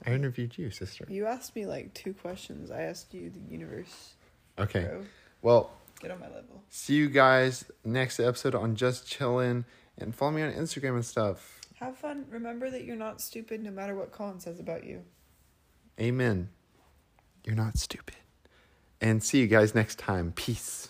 [0.06, 1.04] I interviewed you, sister.
[1.08, 2.70] You asked me like two questions.
[2.70, 4.14] I asked you the universe,
[4.58, 4.84] Okay.
[4.84, 5.04] bro.
[5.42, 5.70] Well,
[6.00, 6.62] Get on my level.
[6.68, 9.64] see you guys next episode on Just Chillin',
[9.98, 11.60] and follow me on Instagram and stuff.
[11.80, 12.26] Have fun.
[12.30, 15.02] Remember that you're not stupid no matter what Colin says about you.
[16.00, 16.50] Amen.
[17.44, 18.16] You're not stupid
[19.00, 20.32] and see you guys next time.
[20.34, 20.88] Peace.